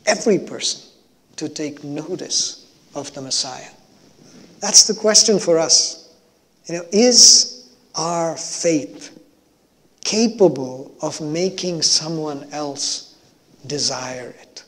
every 0.07 0.39
person, 0.39 0.91
to 1.37 1.49
take 1.49 1.85
notice 1.85 2.67
of 2.95 3.13
the 3.15 3.23
Messiah. 3.23 3.71
That's 4.61 4.87
the 4.87 4.95
question 4.95 5.39
for 5.39 5.59
us. 5.59 6.15
You 6.67 6.77
know, 6.77 6.85
is 6.93 7.69
our 7.95 8.37
faith 8.37 9.19
capable 10.05 10.95
of 11.03 11.21
making 11.21 11.83
someone 11.83 12.49
else 12.53 13.17
desire 13.67 14.35
it? 14.41 14.65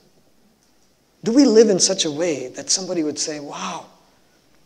Do 1.24 1.32
we 1.32 1.44
live 1.44 1.68
in 1.68 1.80
such 1.80 2.04
a 2.04 2.10
way 2.10 2.48
that 2.48 2.70
somebody 2.70 3.02
would 3.02 3.18
say, 3.18 3.40
Wow, 3.40 3.86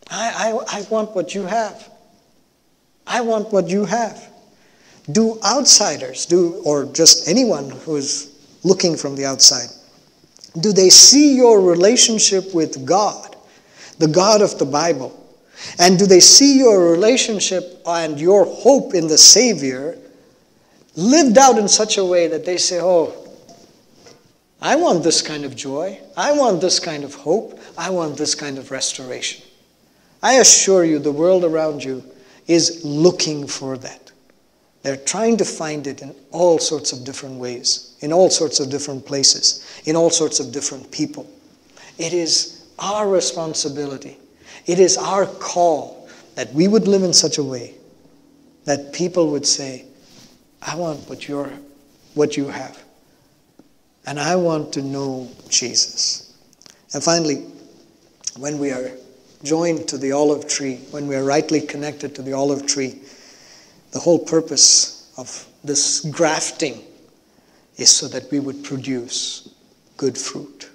I, 0.09 0.53
I, 0.69 0.79
I 0.79 0.81
want 0.89 1.15
what 1.15 1.33
you 1.33 1.43
have? 1.43 1.89
I 3.07 3.21
want 3.21 3.51
what 3.51 3.69
you 3.69 3.85
have. 3.85 4.32
Do 5.11 5.39
outsiders, 5.43 6.25
do 6.25 6.61
or 6.65 6.85
just 6.85 7.27
anyone 7.27 7.69
who 7.69 7.97
is 7.97 8.31
looking 8.63 8.95
from 8.95 9.15
the 9.15 9.25
outside, 9.25 9.69
do 10.59 10.71
they 10.71 10.89
see 10.89 11.35
your 11.35 11.59
relationship 11.61 12.53
with 12.53 12.85
God, 12.85 13.35
the 13.97 14.07
God 14.07 14.41
of 14.41 14.57
the 14.59 14.65
Bible? 14.65 15.19
And 15.79 15.97
do 15.97 16.05
they 16.05 16.19
see 16.19 16.57
your 16.57 16.91
relationship 16.91 17.81
and 17.85 18.19
your 18.19 18.45
hope 18.45 18.93
in 18.93 19.07
the 19.07 19.17
Savior 19.17 19.97
lived 20.95 21.37
out 21.37 21.57
in 21.57 21.67
such 21.67 21.97
a 21.97 22.05
way 22.05 22.27
that 22.27 22.45
they 22.45 22.57
say, 22.57 22.79
Oh, 22.81 23.13
I 24.61 24.75
want 24.75 25.03
this 25.03 25.21
kind 25.21 25.43
of 25.43 25.55
joy. 25.55 25.99
I 26.15 26.31
want 26.31 26.61
this 26.61 26.79
kind 26.79 27.03
of 27.03 27.15
hope. 27.15 27.59
I 27.77 27.89
want 27.89 28.17
this 28.17 28.35
kind 28.35 28.57
of 28.57 28.71
restoration. 28.71 29.43
I 30.21 30.35
assure 30.35 30.85
you, 30.85 30.99
the 30.99 31.11
world 31.11 31.43
around 31.43 31.83
you 31.83 32.03
is 32.47 32.85
looking 32.85 33.45
for 33.45 33.77
that. 33.79 34.02
They're 34.83 34.97
trying 34.97 35.37
to 35.37 35.45
find 35.45 35.87
it 35.87 36.01
in 36.01 36.13
all 36.31 36.59
sorts 36.59 36.91
of 36.91 37.05
different 37.05 37.39
ways, 37.39 37.97
in 38.01 38.11
all 38.11 38.29
sorts 38.29 38.59
of 38.59 38.69
different 38.69 39.05
places, 39.05 39.81
in 39.85 39.95
all 39.95 40.09
sorts 40.09 40.41
of 40.41 40.51
different 40.51 40.91
people. 40.91 41.25
It 41.97 42.13
is 42.13 42.65
our 42.79 43.07
responsibility, 43.07 44.17
it 44.65 44.79
is 44.79 44.97
our 44.97 45.25
call 45.25 46.09
that 46.35 46.53
we 46.53 46.67
would 46.67 46.87
live 46.87 47.03
in 47.03 47.13
such 47.13 47.37
a 47.37 47.43
way 47.43 47.75
that 48.65 48.93
people 48.93 49.31
would 49.31 49.45
say, 49.45 49.85
I 50.61 50.75
want 50.75 51.07
what, 51.09 51.27
you're, 51.27 51.51
what 52.13 52.37
you 52.37 52.47
have. 52.47 52.81
And 54.05 54.19
I 54.19 54.35
want 54.35 54.73
to 54.73 54.81
know 54.81 55.29
Jesus. 55.49 56.33
And 56.93 57.03
finally, 57.03 57.45
when 58.37 58.57
we 58.59 58.71
are 58.71 58.91
joined 59.43 59.87
to 59.89 59.97
the 59.97 60.11
olive 60.11 60.47
tree, 60.47 60.77
when 60.91 61.07
we 61.07 61.15
are 61.15 61.23
rightly 61.23 61.61
connected 61.61 62.15
to 62.15 62.21
the 62.21 62.33
olive 62.33 62.65
tree, 62.65 63.01
the 63.93 63.99
whole 63.99 64.19
purpose 64.19 65.13
of 65.17 65.47
this 65.63 66.01
grafting 66.01 66.81
is 67.77 67.89
so 67.89 68.07
that 68.07 68.29
we 68.31 68.39
would 68.39 68.63
produce 68.63 69.49
good 69.97 70.17
fruit. 70.17 70.69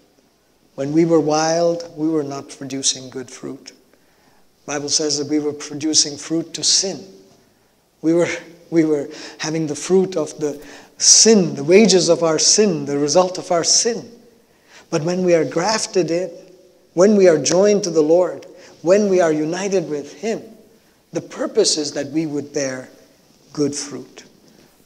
When 0.77 0.93
we 0.93 1.05
were 1.05 1.21
wild, 1.21 1.93
we 1.97 2.09
were 2.09 2.23
not 2.23 2.49
producing 2.49 3.11
good 3.11 3.29
fruit. 3.29 3.73
The 4.65 4.73
Bible 4.73 4.89
says 4.89 5.19
that 5.19 5.29
we 5.29 5.41
were 5.41 5.53
producing 5.53 6.17
fruit 6.17 6.55
to 6.55 6.63
sin. 6.63 7.05
We 8.03 8.15
were, 8.15 8.29
we 8.71 8.85
were 8.85 9.09
having 9.39 9.67
the 9.67 9.75
fruit 9.75 10.17
of 10.17 10.39
the 10.39 10.65
sin, 10.99 11.57
the 11.57 11.65
wages 11.65 12.09
of 12.09 12.23
our 12.23 12.39
sin, 12.39 12.85
the 12.85 12.99
result 12.99 13.37
of 13.37 13.51
our 13.51 13.65
sin. 13.65 14.09
But 14.91 15.03
when 15.03 15.25
we 15.25 15.35
are 15.35 15.45
grafted 15.45 16.13
in, 16.13 16.31
when 16.95 17.17
we 17.17 17.27
are 17.27 17.39
joined 17.39 17.83
to 17.85 17.91
the 17.91 18.01
Lord, 18.01 18.47
when 18.83 19.09
we 19.09 19.21
are 19.21 19.33
united 19.33 19.91
with 19.91 20.21
Him, 20.21 20.41
the 21.13 21.21
purpose 21.21 21.77
is 21.77 21.93
that 21.93 22.07
we 22.09 22.27
would 22.27 22.53
bear 22.53 22.89
good 23.53 23.75
fruit. 23.75 24.25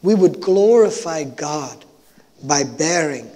We 0.03 0.15
would 0.15 0.41
glorify 0.41 1.25
God 1.25 1.85
by 2.45 2.65
bearing 2.65 3.31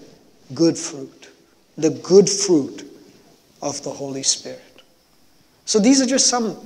good 0.54 0.76
fruit, 0.76 1.28
the 1.76 1.90
good 1.90 2.28
fruit 2.28 2.84
of 3.62 3.82
the 3.82 3.90
Holy 3.90 4.22
Spirit. 4.22 4.62
So 5.64 5.78
these 5.78 6.00
are 6.00 6.06
just 6.06 6.28
some. 6.28 6.56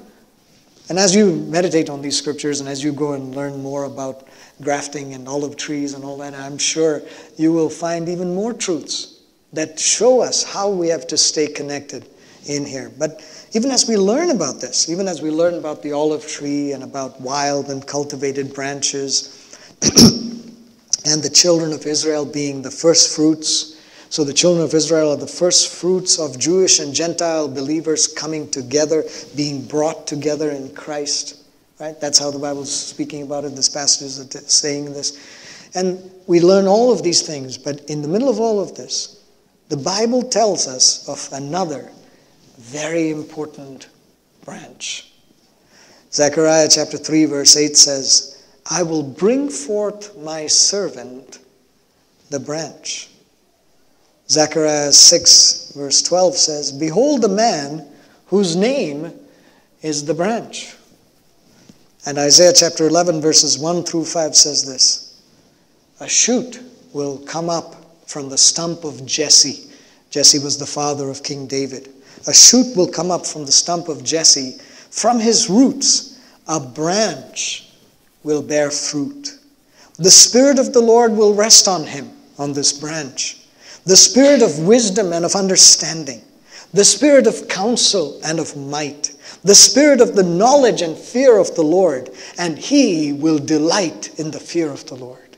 And 0.88 0.98
as 0.98 1.14
you 1.14 1.36
meditate 1.36 1.88
on 1.88 2.02
these 2.02 2.18
scriptures 2.18 2.60
and 2.60 2.68
as 2.68 2.82
you 2.82 2.92
go 2.92 3.12
and 3.12 3.34
learn 3.34 3.62
more 3.62 3.84
about 3.84 4.26
grafting 4.60 5.14
and 5.14 5.28
olive 5.28 5.56
trees 5.56 5.94
and 5.94 6.04
all 6.04 6.18
that, 6.18 6.34
I'm 6.34 6.58
sure 6.58 7.02
you 7.36 7.52
will 7.52 7.70
find 7.70 8.08
even 8.08 8.34
more 8.34 8.52
truths 8.52 9.20
that 9.52 9.78
show 9.78 10.20
us 10.20 10.42
how 10.42 10.68
we 10.68 10.88
have 10.88 11.06
to 11.08 11.16
stay 11.16 11.46
connected 11.46 12.06
in 12.46 12.64
here. 12.64 12.90
But 12.98 13.22
even 13.52 13.70
as 13.70 13.88
we 13.88 13.96
learn 13.96 14.30
about 14.30 14.60
this, 14.60 14.88
even 14.88 15.08
as 15.08 15.22
we 15.22 15.30
learn 15.30 15.54
about 15.54 15.82
the 15.82 15.92
olive 15.92 16.26
tree 16.26 16.72
and 16.72 16.82
about 16.82 17.20
wild 17.20 17.68
and 17.68 17.86
cultivated 17.86 18.54
branches, 18.54 19.36
and 21.04 21.22
the 21.22 21.30
children 21.30 21.72
of 21.72 21.86
Israel 21.86 22.24
being 22.24 22.62
the 22.62 22.70
first 22.70 23.14
fruits. 23.14 23.76
So 24.10 24.24
the 24.24 24.34
children 24.34 24.64
of 24.64 24.74
Israel 24.74 25.12
are 25.12 25.16
the 25.16 25.26
first 25.26 25.72
fruits 25.74 26.18
of 26.18 26.38
Jewish 26.38 26.80
and 26.80 26.92
Gentile 26.92 27.48
believers 27.48 28.06
coming 28.06 28.50
together, 28.50 29.04
being 29.36 29.64
brought 29.64 30.06
together 30.06 30.50
in 30.50 30.74
Christ. 30.74 31.36
Right? 31.78 31.98
That's 32.00 32.18
how 32.18 32.30
the 32.30 32.38
Bible 32.38 32.62
is 32.62 32.74
speaking 32.74 33.22
about 33.22 33.44
it. 33.44 33.56
This 33.56 33.68
passage 33.68 34.06
is 34.06 34.52
saying 34.52 34.92
this. 34.92 35.70
And 35.74 36.10
we 36.26 36.40
learn 36.40 36.66
all 36.66 36.92
of 36.92 37.02
these 37.02 37.22
things, 37.22 37.56
but 37.56 37.80
in 37.88 38.02
the 38.02 38.08
middle 38.08 38.28
of 38.28 38.40
all 38.40 38.60
of 38.60 38.74
this, 38.74 39.24
the 39.68 39.76
Bible 39.76 40.22
tells 40.22 40.66
us 40.66 41.08
of 41.08 41.32
another 41.32 41.90
very 42.60 43.10
important 43.10 43.88
branch. 44.44 45.10
Zechariah 46.12 46.68
chapter 46.70 46.98
3, 46.98 47.24
verse 47.24 47.56
8 47.56 47.76
says, 47.76 48.42
I 48.68 48.82
will 48.82 49.02
bring 49.02 49.48
forth 49.48 50.16
my 50.18 50.46
servant, 50.46 51.38
the 52.30 52.40
branch. 52.40 53.08
Zechariah 54.28 54.92
6, 54.92 55.72
verse 55.74 56.02
12 56.02 56.36
says, 56.36 56.72
Behold 56.72 57.22
the 57.22 57.28
man 57.28 57.86
whose 58.26 58.54
name 58.54 59.12
is 59.82 60.04
the 60.04 60.14
branch. 60.14 60.74
And 62.06 62.18
Isaiah 62.18 62.52
chapter 62.54 62.86
11, 62.86 63.20
verses 63.20 63.58
1 63.58 63.84
through 63.84 64.04
5 64.04 64.36
says 64.36 64.64
this 64.64 65.20
A 66.00 66.08
shoot 66.08 66.60
will 66.92 67.18
come 67.18 67.50
up 67.50 68.08
from 68.08 68.28
the 68.28 68.38
stump 68.38 68.84
of 68.84 69.06
Jesse. 69.06 69.70
Jesse 70.10 70.38
was 70.38 70.58
the 70.58 70.66
father 70.66 71.08
of 71.08 71.22
King 71.22 71.46
David. 71.46 71.92
A 72.26 72.34
shoot 72.34 72.76
will 72.76 72.88
come 72.88 73.10
up 73.10 73.26
from 73.26 73.46
the 73.46 73.52
stump 73.52 73.88
of 73.88 74.04
Jesse. 74.04 74.58
From 74.90 75.18
his 75.18 75.48
roots, 75.48 76.18
a 76.46 76.60
branch 76.60 77.70
will 78.22 78.42
bear 78.42 78.70
fruit. 78.70 79.38
The 79.96 80.10
Spirit 80.10 80.58
of 80.58 80.72
the 80.72 80.80
Lord 80.80 81.12
will 81.12 81.34
rest 81.34 81.68
on 81.68 81.84
him, 81.84 82.10
on 82.38 82.52
this 82.52 82.72
branch 82.72 83.40
the 83.86 83.96
spirit 83.96 84.42
of 84.42 84.66
wisdom 84.66 85.12
and 85.12 85.24
of 85.24 85.34
understanding, 85.34 86.22
the 86.72 86.84
spirit 86.84 87.26
of 87.26 87.48
counsel 87.48 88.20
and 88.24 88.38
of 88.38 88.56
might, 88.56 89.14
the 89.42 89.54
spirit 89.54 90.00
of 90.00 90.14
the 90.14 90.22
knowledge 90.22 90.82
and 90.82 90.96
fear 90.96 91.38
of 91.38 91.54
the 91.56 91.62
Lord, 91.62 92.10
and 92.38 92.58
he 92.58 93.12
will 93.12 93.38
delight 93.38 94.18
in 94.18 94.30
the 94.30 94.40
fear 94.40 94.70
of 94.70 94.86
the 94.86 94.94
Lord. 94.94 95.29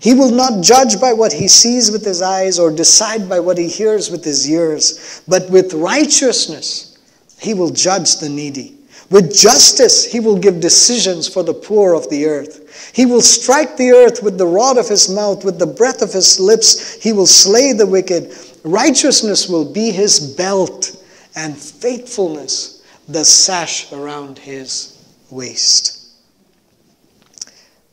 He 0.00 0.14
will 0.14 0.30
not 0.30 0.62
judge 0.62 0.98
by 0.98 1.12
what 1.12 1.34
he 1.34 1.46
sees 1.46 1.92
with 1.92 2.04
his 2.04 2.22
eyes 2.22 2.58
or 2.58 2.70
decide 2.70 3.28
by 3.28 3.38
what 3.38 3.58
he 3.58 3.68
hears 3.68 4.10
with 4.10 4.24
his 4.24 4.50
ears, 4.50 5.22
but 5.28 5.50
with 5.50 5.74
righteousness 5.74 6.96
he 7.38 7.52
will 7.52 7.68
judge 7.68 8.16
the 8.16 8.28
needy. 8.30 8.78
With 9.10 9.36
justice 9.36 10.10
he 10.10 10.18
will 10.18 10.38
give 10.38 10.58
decisions 10.58 11.28
for 11.28 11.42
the 11.42 11.52
poor 11.52 11.94
of 11.94 12.08
the 12.08 12.24
earth. 12.24 12.92
He 12.94 13.04
will 13.04 13.20
strike 13.20 13.76
the 13.76 13.90
earth 13.90 14.22
with 14.22 14.38
the 14.38 14.46
rod 14.46 14.78
of 14.78 14.88
his 14.88 15.10
mouth, 15.10 15.44
with 15.44 15.58
the 15.58 15.66
breath 15.66 16.00
of 16.00 16.14
his 16.14 16.40
lips 16.40 16.94
he 17.02 17.12
will 17.12 17.26
slay 17.26 17.74
the 17.74 17.86
wicked. 17.86 18.34
Righteousness 18.64 19.50
will 19.50 19.70
be 19.70 19.90
his 19.90 20.18
belt, 20.34 20.96
and 21.36 21.56
faithfulness 21.56 22.82
the 23.06 23.24
sash 23.24 23.92
around 23.92 24.38
his 24.38 24.96
waist. 25.30 25.98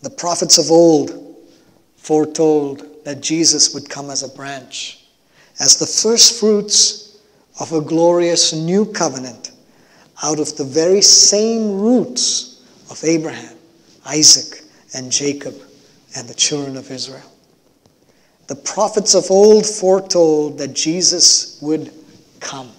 The 0.03 0.09
prophets 0.09 0.57
of 0.57 0.71
old 0.71 1.26
foretold 2.07 3.03
that 3.03 3.19
Jesus 3.19 3.73
would 3.73 3.89
come 3.89 4.09
as 4.09 4.23
a 4.23 4.29
branch, 4.29 5.03
as 5.59 5.77
the 5.77 5.85
first 5.85 6.39
fruits 6.39 7.19
of 7.59 7.73
a 7.73 7.81
glorious 7.81 8.53
new 8.53 8.85
covenant 8.85 9.51
out 10.23 10.39
of 10.39 10.55
the 10.55 10.63
very 10.63 11.01
same 11.01 11.77
roots 11.77 12.65
of 12.89 13.03
Abraham, 13.03 13.57
Isaac, 14.05 14.63
and 14.95 15.11
Jacob, 15.11 15.53
and 16.15 16.29
the 16.29 16.33
children 16.33 16.77
of 16.77 16.89
Israel. 16.91 17.29
The 18.47 18.55
prophets 18.55 19.13
of 19.13 19.29
old 19.29 19.65
foretold 19.65 20.59
that 20.59 20.73
Jesus 20.73 21.61
would 21.61 21.91
come. 22.39 22.71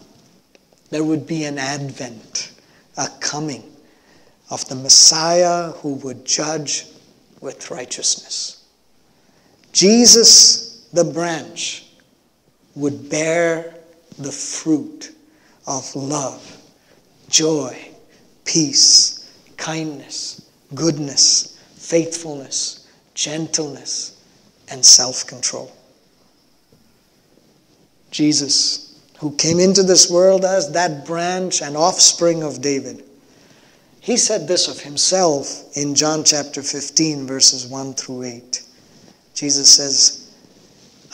There 0.89 1.05
would 1.05 1.27
be 1.27 1.45
an 1.45 1.59
advent, 1.59 2.53
a 2.97 3.09
coming 3.21 3.63
of 4.49 4.67
the 4.71 4.75
Messiah 4.75 5.73
who 5.73 5.97
would 5.97 6.25
judge 6.25 6.87
with 7.43 7.71
righteousness. 7.71 8.58
Jesus, 9.79 10.89
the 10.93 11.05
branch, 11.05 11.87
would 12.75 13.09
bear 13.09 13.77
the 14.19 14.33
fruit 14.33 15.15
of 15.69 15.95
love, 15.95 16.61
joy, 17.29 17.79
peace, 18.45 19.33
kindness, 19.57 20.51
goodness, 20.75 21.63
faithfulness, 21.77 22.89
gentleness, 23.15 24.21
and 24.69 24.85
self 24.85 25.25
control. 25.29 25.71
Jesus, 28.11 29.01
who 29.21 29.31
came 29.37 29.61
into 29.61 29.85
this 29.85 30.11
world 30.11 30.45
as 30.45 30.73
that 30.73 31.07
branch 31.07 31.63
and 31.63 31.77
offspring 31.77 32.43
of 32.43 32.61
David, 32.61 33.05
he 34.01 34.17
said 34.17 34.49
this 34.49 34.67
of 34.67 34.81
himself 34.81 35.77
in 35.77 35.95
John 35.95 36.25
chapter 36.25 36.65
15, 36.65 37.29
verses 37.29 37.65
1 37.69 37.95
through 37.95 38.25
8. 38.25 38.65
Jesus 39.39 39.71
says, 39.71 40.35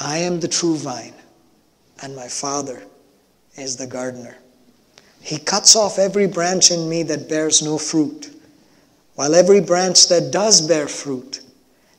I 0.01 0.17
am 0.17 0.41
the 0.41 0.49
true 0.49 0.79
vine, 0.79 1.13
and 2.01 2.17
my 2.17 2.27
Father 2.27 2.83
is 3.55 3.77
the 3.77 3.87
gardener. 3.87 4.39
He 5.21 5.37
cuts 5.37 5.77
off 5.77 5.99
every 5.99 6.27
branch 6.27 6.71
in 6.71 6.89
me 6.89 7.03
that 7.03 7.29
bears 7.29 7.61
no 7.61 7.77
fruit, 7.77 8.35
while 9.15 9.35
every 9.35 9.61
branch 9.61 10.09
that 10.09 10.33
does 10.33 10.67
bear 10.67 10.89
fruit, 10.89 11.43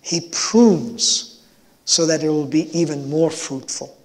he 0.02 0.28
prunes 0.32 1.46
so 1.86 2.08
that 2.08 2.24
it 2.24 2.30
will 2.30 2.48
be 2.48 2.76
even 2.76 3.08
more 3.08 3.30
fruitful. 3.30 3.96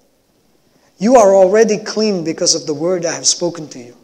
You 0.99 1.17
are 1.17 1.35
already 1.35 1.79
clean 1.79 2.23
because 2.23 2.55
of 2.55 2.67
the 2.67 2.75
word 2.75 3.07
I 3.07 3.15
have 3.15 3.27
spoken 3.27 3.67
to 3.71 3.79
you. 3.79 3.97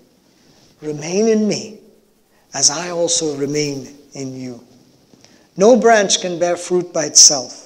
Remain 0.81 1.29
in 1.29 1.47
me, 1.47 1.81
as 2.55 2.71
I 2.71 2.89
also 2.89 3.37
remain 3.37 3.95
in 4.15 4.35
you. 4.35 4.65
No 5.59 5.77
branch 5.79 6.23
can 6.23 6.39
bear 6.39 6.57
fruit 6.57 6.95
by 6.95 7.05
itself 7.05 7.66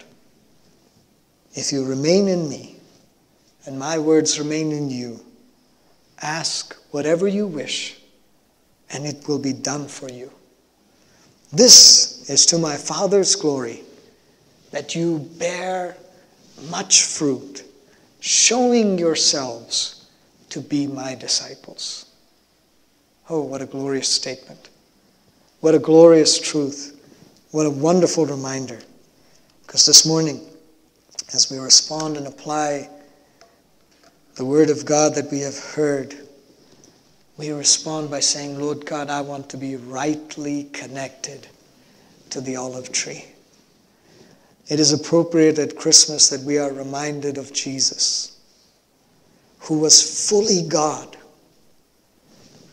If 1.53 1.71
you 1.71 1.85
remain 1.85 2.27
in 2.27 2.49
me 2.49 2.77
and 3.65 3.77
my 3.77 3.97
words 3.97 4.39
remain 4.39 4.71
in 4.71 4.89
you, 4.89 5.19
ask 6.21 6.75
whatever 6.91 7.27
you 7.27 7.47
wish 7.47 7.97
and 8.93 9.05
it 9.05 9.27
will 9.27 9.39
be 9.39 9.53
done 9.53 9.87
for 9.87 10.09
you. 10.09 10.31
This 11.51 12.29
is 12.29 12.45
to 12.47 12.57
my 12.57 12.75
Father's 12.75 13.35
glory 13.35 13.81
that 14.71 14.95
you 14.95 15.19
bear 15.37 15.97
much 16.69 17.03
fruit, 17.03 17.63
showing 18.21 18.97
yourselves 18.97 20.09
to 20.49 20.61
be 20.61 20.87
my 20.87 21.15
disciples. 21.15 22.05
Oh, 23.29 23.41
what 23.41 23.61
a 23.61 23.65
glorious 23.65 24.07
statement. 24.07 24.69
What 25.59 25.75
a 25.75 25.79
glorious 25.79 26.39
truth. 26.39 26.97
What 27.51 27.65
a 27.65 27.69
wonderful 27.69 28.25
reminder. 28.25 28.79
Because 29.61 29.85
this 29.85 30.05
morning, 30.05 30.41
as 31.33 31.49
we 31.51 31.57
respond 31.57 32.17
and 32.17 32.27
apply 32.27 32.89
the 34.35 34.45
Word 34.45 34.69
of 34.69 34.85
God 34.85 35.15
that 35.15 35.31
we 35.31 35.39
have 35.39 35.57
heard, 35.57 36.15
we 37.37 37.51
respond 37.51 38.09
by 38.09 38.19
saying, 38.19 38.59
Lord 38.59 38.85
God, 38.85 39.09
I 39.09 39.21
want 39.21 39.49
to 39.49 39.57
be 39.57 39.75
rightly 39.75 40.65
connected 40.73 41.47
to 42.29 42.41
the 42.41 42.55
olive 42.55 42.91
tree. 42.91 43.25
It 44.67 44.79
is 44.79 44.93
appropriate 44.93 45.59
at 45.59 45.75
Christmas 45.75 46.29
that 46.29 46.41
we 46.41 46.57
are 46.57 46.71
reminded 46.71 47.37
of 47.37 47.51
Jesus, 47.51 48.39
who 49.59 49.79
was 49.79 50.29
fully 50.29 50.67
God, 50.67 51.17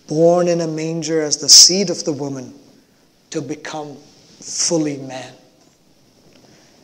born 0.07 0.49
in 0.49 0.61
a 0.61 0.68
manger 0.68 1.23
as 1.23 1.38
the 1.38 1.49
seed 1.49 1.90
of 1.90 2.05
the 2.05 2.12
woman, 2.12 2.55
to 3.31 3.40
become 3.42 3.97
fully 4.40 4.97
man. 4.99 5.35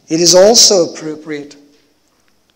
It 0.08 0.20
is 0.20 0.34
also 0.34 0.92
appropriate 0.92 1.56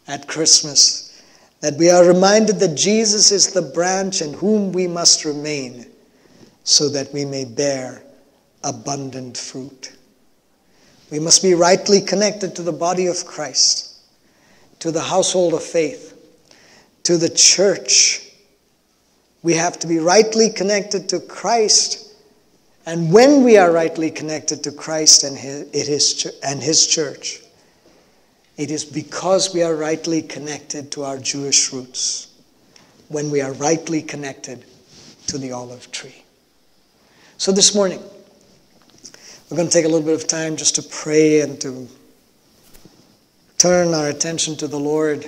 at 0.09 0.27
Christmas 0.27 1.23
that 1.61 1.77
we 1.77 1.90
are 1.90 2.07
reminded 2.07 2.61
that 2.61 2.77
Jesus 2.77 3.31
is 3.31 3.53
the 3.53 3.62
branch 3.62 4.23
in 4.23 4.33
whom 4.33 4.73
we 4.73 4.87
must 4.87 5.25
remain 5.25 5.87
so 6.64 6.88
that 6.88 7.12
we 7.12 7.25
may 7.25 7.44
bear 7.44 8.03
abundant 8.64 9.37
fruit. 9.37 9.92
We 11.11 11.18
must 11.18 11.42
be 11.42 11.55
rightly 11.55 12.01
connected 12.01 12.55
to 12.57 12.62
the 12.62 12.73
body 12.73 13.07
of 13.07 13.25
Christ, 13.25 13.97
to 14.81 14.90
the 14.90 15.03
household 15.03 15.55
of 15.55 15.62
faith, 15.62 16.14
to 17.05 17.16
the 17.16 17.31
church. 17.31 18.31
We 19.42 19.55
have 19.55 19.79
to 19.81 19.87
be 19.87 19.99
rightly 19.99 20.51
connected 20.51 21.09
to 21.09 21.21
Christ. 21.21 22.12
And 22.87 23.12
when 23.12 23.42
we 23.42 23.57
are 23.57 23.73
rightly 23.73 24.11
connected 24.11 24.62
to 24.64 24.73
Christ 24.73 25.25
and 25.25 25.37
his, 25.37 26.38
and 26.42 26.62
his 26.62 26.87
church, 26.87 27.40
it 28.59 28.73
is 28.73 28.85
because 28.85 29.55
we 29.55 29.62
are 29.62 29.75
rightly 29.75 30.21
connected 30.21 30.90
to 30.92 31.05
our 31.05 31.16
Jewish 31.16 31.73
roots, 31.73 32.27
when 33.09 33.31
we 33.31 33.40
are 33.40 33.53
rightly 33.53 34.03
connected 34.03 34.64
to 35.29 35.38
the 35.38 35.53
olive 35.53 35.90
tree. 35.92 36.25
So 37.38 37.53
this 37.53 37.75
morning, 37.75 38.03
we're 39.49 39.57
going 39.57 39.68
to 39.68 39.73
take 39.73 39.85
a 39.85 39.88
little 39.88 40.05
bit 40.05 40.14
of 40.14 40.27
time 40.27 40.57
just 40.57 40.75
to 40.75 40.83
pray 40.83 41.40
and 41.40 41.59
to 41.61 41.88
turn 43.59 43.94
our 43.94 44.09
attention 44.09 44.57
to 44.57 44.66
the 44.66 44.79
Lord 44.79 45.25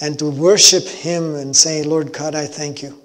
and 0.00 0.18
to 0.18 0.28
worship 0.28 0.84
Him 0.84 1.36
and 1.36 1.54
say, 1.54 1.84
Lord 1.84 2.12
God, 2.12 2.34
I 2.34 2.46
thank 2.46 2.82
you. 2.82 3.00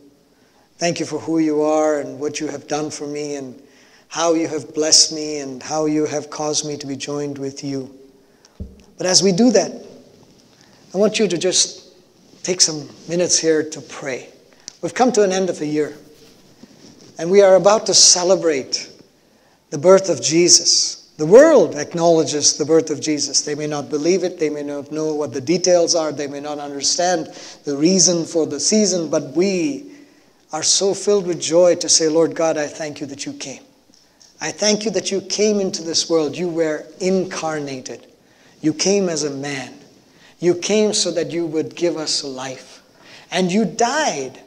Thank 0.78 1.00
you 1.00 1.06
for 1.06 1.20
who 1.20 1.38
you 1.38 1.62
are 1.62 2.00
and 2.00 2.20
what 2.20 2.40
you 2.40 2.48
have 2.48 2.68
done 2.68 2.90
for 2.90 3.06
me 3.06 3.36
and 3.36 3.62
how 4.08 4.34
you 4.34 4.48
have 4.48 4.74
blessed 4.74 5.14
me 5.14 5.40
and 5.40 5.62
how 5.62 5.86
you 5.86 6.08
have 6.08 6.32
caused 6.32 6.66
me 6.66 6.78
to 6.78 6.88
be 6.88 6.96
joined 6.96 7.38
with 7.38 7.64
you. 7.64 7.99
But 9.00 9.08
as 9.08 9.24
we 9.24 9.32
do 9.32 9.50
that, 9.52 9.72
I 10.94 10.98
want 10.98 11.18
you 11.18 11.28
to 11.28 11.38
just 11.40 11.96
take 12.44 12.62
some 12.62 12.88
minutes 13.08 13.40
here 13.40 13.68
to 13.68 13.82
pray. 13.82 14.30
We've 14.84 14.94
come 14.94 15.12
to 15.14 15.24
an 15.24 15.32
end 15.32 15.50
of 15.50 15.60
a 15.62 15.66
year, 15.66 15.98
and 17.18 17.32
we 17.32 17.42
are 17.42 17.56
about 17.56 17.88
to 17.88 17.96
celebrate 17.96 18.92
the 19.72 19.78
birth 19.78 20.10
of 20.10 20.22
Jesus, 20.22 21.00
The 21.20 21.26
world 21.26 21.76
acknowledges 21.76 22.56
the 22.56 22.64
birth 22.64 22.90
of 22.90 23.02
Jesus. 23.02 23.42
They 23.42 23.54
may 23.54 23.68
not 23.68 23.90
believe 23.90 24.24
it, 24.24 24.40
they 24.40 24.50
may 24.50 24.64
not 24.64 24.90
know 24.90 25.14
what 25.14 25.34
the 25.34 25.42
details 25.42 25.94
are, 25.94 26.14
they 26.14 26.28
may 26.28 26.40
not 26.40 26.60
understand 26.60 27.28
the 27.66 27.76
reason 27.76 28.24
for 28.24 28.46
the 28.48 28.58
season, 28.58 29.10
but 29.10 29.36
we 29.36 29.92
are 30.54 30.64
so 30.64 30.94
filled 30.94 31.28
with 31.28 31.42
joy 31.42 31.76
to 31.76 31.90
say, 31.90 32.08
Lord 32.08 32.36
God, 32.36 32.58
I 32.58 32.68
thank 32.68 33.02
you 33.02 33.08
that 33.08 33.26
you 33.26 33.34
came. 33.34 33.62
I 34.40 34.52
thank 34.52 34.86
you 34.86 34.92
that 34.92 35.12
you 35.12 35.20
came 35.20 35.60
into 35.60 35.84
this 35.84 36.10
world. 36.10 36.38
You 36.38 36.48
were 36.48 36.86
incarnated. 37.02 38.08
You 38.62 38.74
came 38.74 39.10
as 39.10 39.24
a 39.24 39.30
man. 39.30 39.74
You 40.40 40.56
came 40.56 40.94
so 40.94 41.12
that 41.12 41.32
you 41.32 41.46
would 41.46 41.76
give 41.76 41.98
us 41.98 42.24
life. 42.24 42.82
And 43.32 43.52
you 43.52 43.66
died 43.66 44.40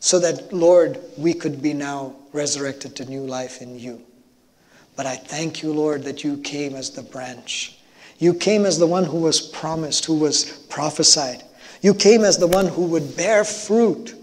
so 0.00 0.18
that, 0.20 0.52
Lord, 0.52 0.98
we 1.16 1.32
could 1.32 1.62
be 1.62 1.72
now 1.72 2.14
resurrected 2.32 2.94
to 2.96 3.04
new 3.04 3.22
life 3.22 3.62
in 3.62 3.78
you. 3.78 4.02
But 4.94 5.06
I 5.06 5.16
thank 5.16 5.62
you, 5.62 5.72
Lord, 5.72 6.04
that 6.04 6.24
you 6.24 6.38
came 6.38 6.74
as 6.74 6.90
the 6.90 7.02
branch. 7.02 7.78
You 8.18 8.32
came 8.32 8.64
as 8.64 8.78
the 8.78 8.86
one 8.86 9.04
who 9.04 9.18
was 9.18 9.40
promised, 9.40 10.04
who 10.06 10.18
was 10.18 10.44
prophesied. 10.68 11.42
You 11.82 11.94
came 11.94 12.24
as 12.24 12.38
the 12.38 12.46
one 12.46 12.66
who 12.66 12.86
would 12.86 13.16
bear 13.16 13.44
fruit. 13.44 14.14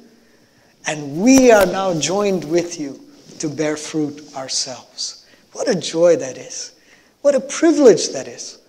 And 0.88 1.22
we 1.22 1.52
are 1.52 1.66
now 1.66 1.98
joined 2.00 2.44
with 2.44 2.80
you 2.80 3.00
to 3.40 3.48
bear 3.50 3.78
fruit 3.78 4.34
ourselves. 4.36 5.26
What 5.52 5.70
a 5.70 5.76
joy 5.76 6.16
that 6.18 6.38
is. 6.38 6.74
What 7.22 7.36
a 7.36 7.40
privilege 7.40 8.10
that 8.10 8.28
is. 8.28 8.60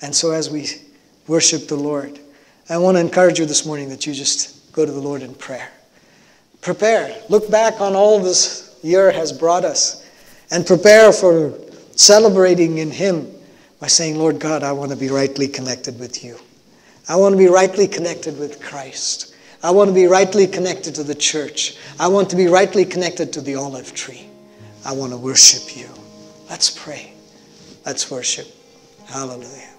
And 0.00 0.14
so, 0.14 0.32
as 0.32 0.50
we 0.50 0.68
worship 1.26 1.68
the 1.68 1.76
Lord, 1.76 2.18
I 2.68 2.78
want 2.78 2.96
to 2.96 3.00
encourage 3.00 3.38
you 3.38 3.46
this 3.46 3.66
morning 3.66 3.88
that 3.90 4.06
you 4.06 4.14
just 4.14 4.72
go 4.72 4.84
to 4.84 4.92
the 4.92 5.00
Lord 5.00 5.22
in 5.22 5.34
prayer. 5.34 5.70
Prepare. 6.60 7.16
Look 7.28 7.50
back 7.50 7.80
on 7.80 7.94
all 7.94 8.20
this 8.20 8.78
year 8.82 9.10
has 9.10 9.32
brought 9.32 9.64
us 9.64 10.08
and 10.50 10.66
prepare 10.66 11.12
for 11.12 11.54
celebrating 11.96 12.78
in 12.78 12.90
Him 12.90 13.30
by 13.80 13.86
saying, 13.86 14.16
Lord 14.16 14.38
God, 14.38 14.62
I 14.62 14.72
want 14.72 14.90
to 14.90 14.96
be 14.96 15.08
rightly 15.08 15.48
connected 15.48 15.98
with 15.98 16.24
you. 16.24 16.38
I 17.08 17.16
want 17.16 17.34
to 17.34 17.38
be 17.38 17.48
rightly 17.48 17.86
connected 17.86 18.38
with 18.38 18.62
Christ. 18.62 19.34
I 19.62 19.70
want 19.70 19.88
to 19.88 19.94
be 19.94 20.06
rightly 20.06 20.46
connected 20.46 20.94
to 20.96 21.02
the 21.02 21.14
church. 21.14 21.76
I 21.98 22.08
want 22.08 22.30
to 22.30 22.36
be 22.36 22.46
rightly 22.46 22.84
connected 22.84 23.32
to 23.34 23.40
the 23.40 23.56
olive 23.56 23.94
tree. 23.94 24.26
I 24.84 24.92
want 24.92 25.12
to 25.12 25.18
worship 25.18 25.76
you. 25.76 25.88
Let's 26.48 26.70
pray. 26.70 27.12
Let's 27.84 28.10
worship. 28.10 28.46
Hallelujah. 29.06 29.73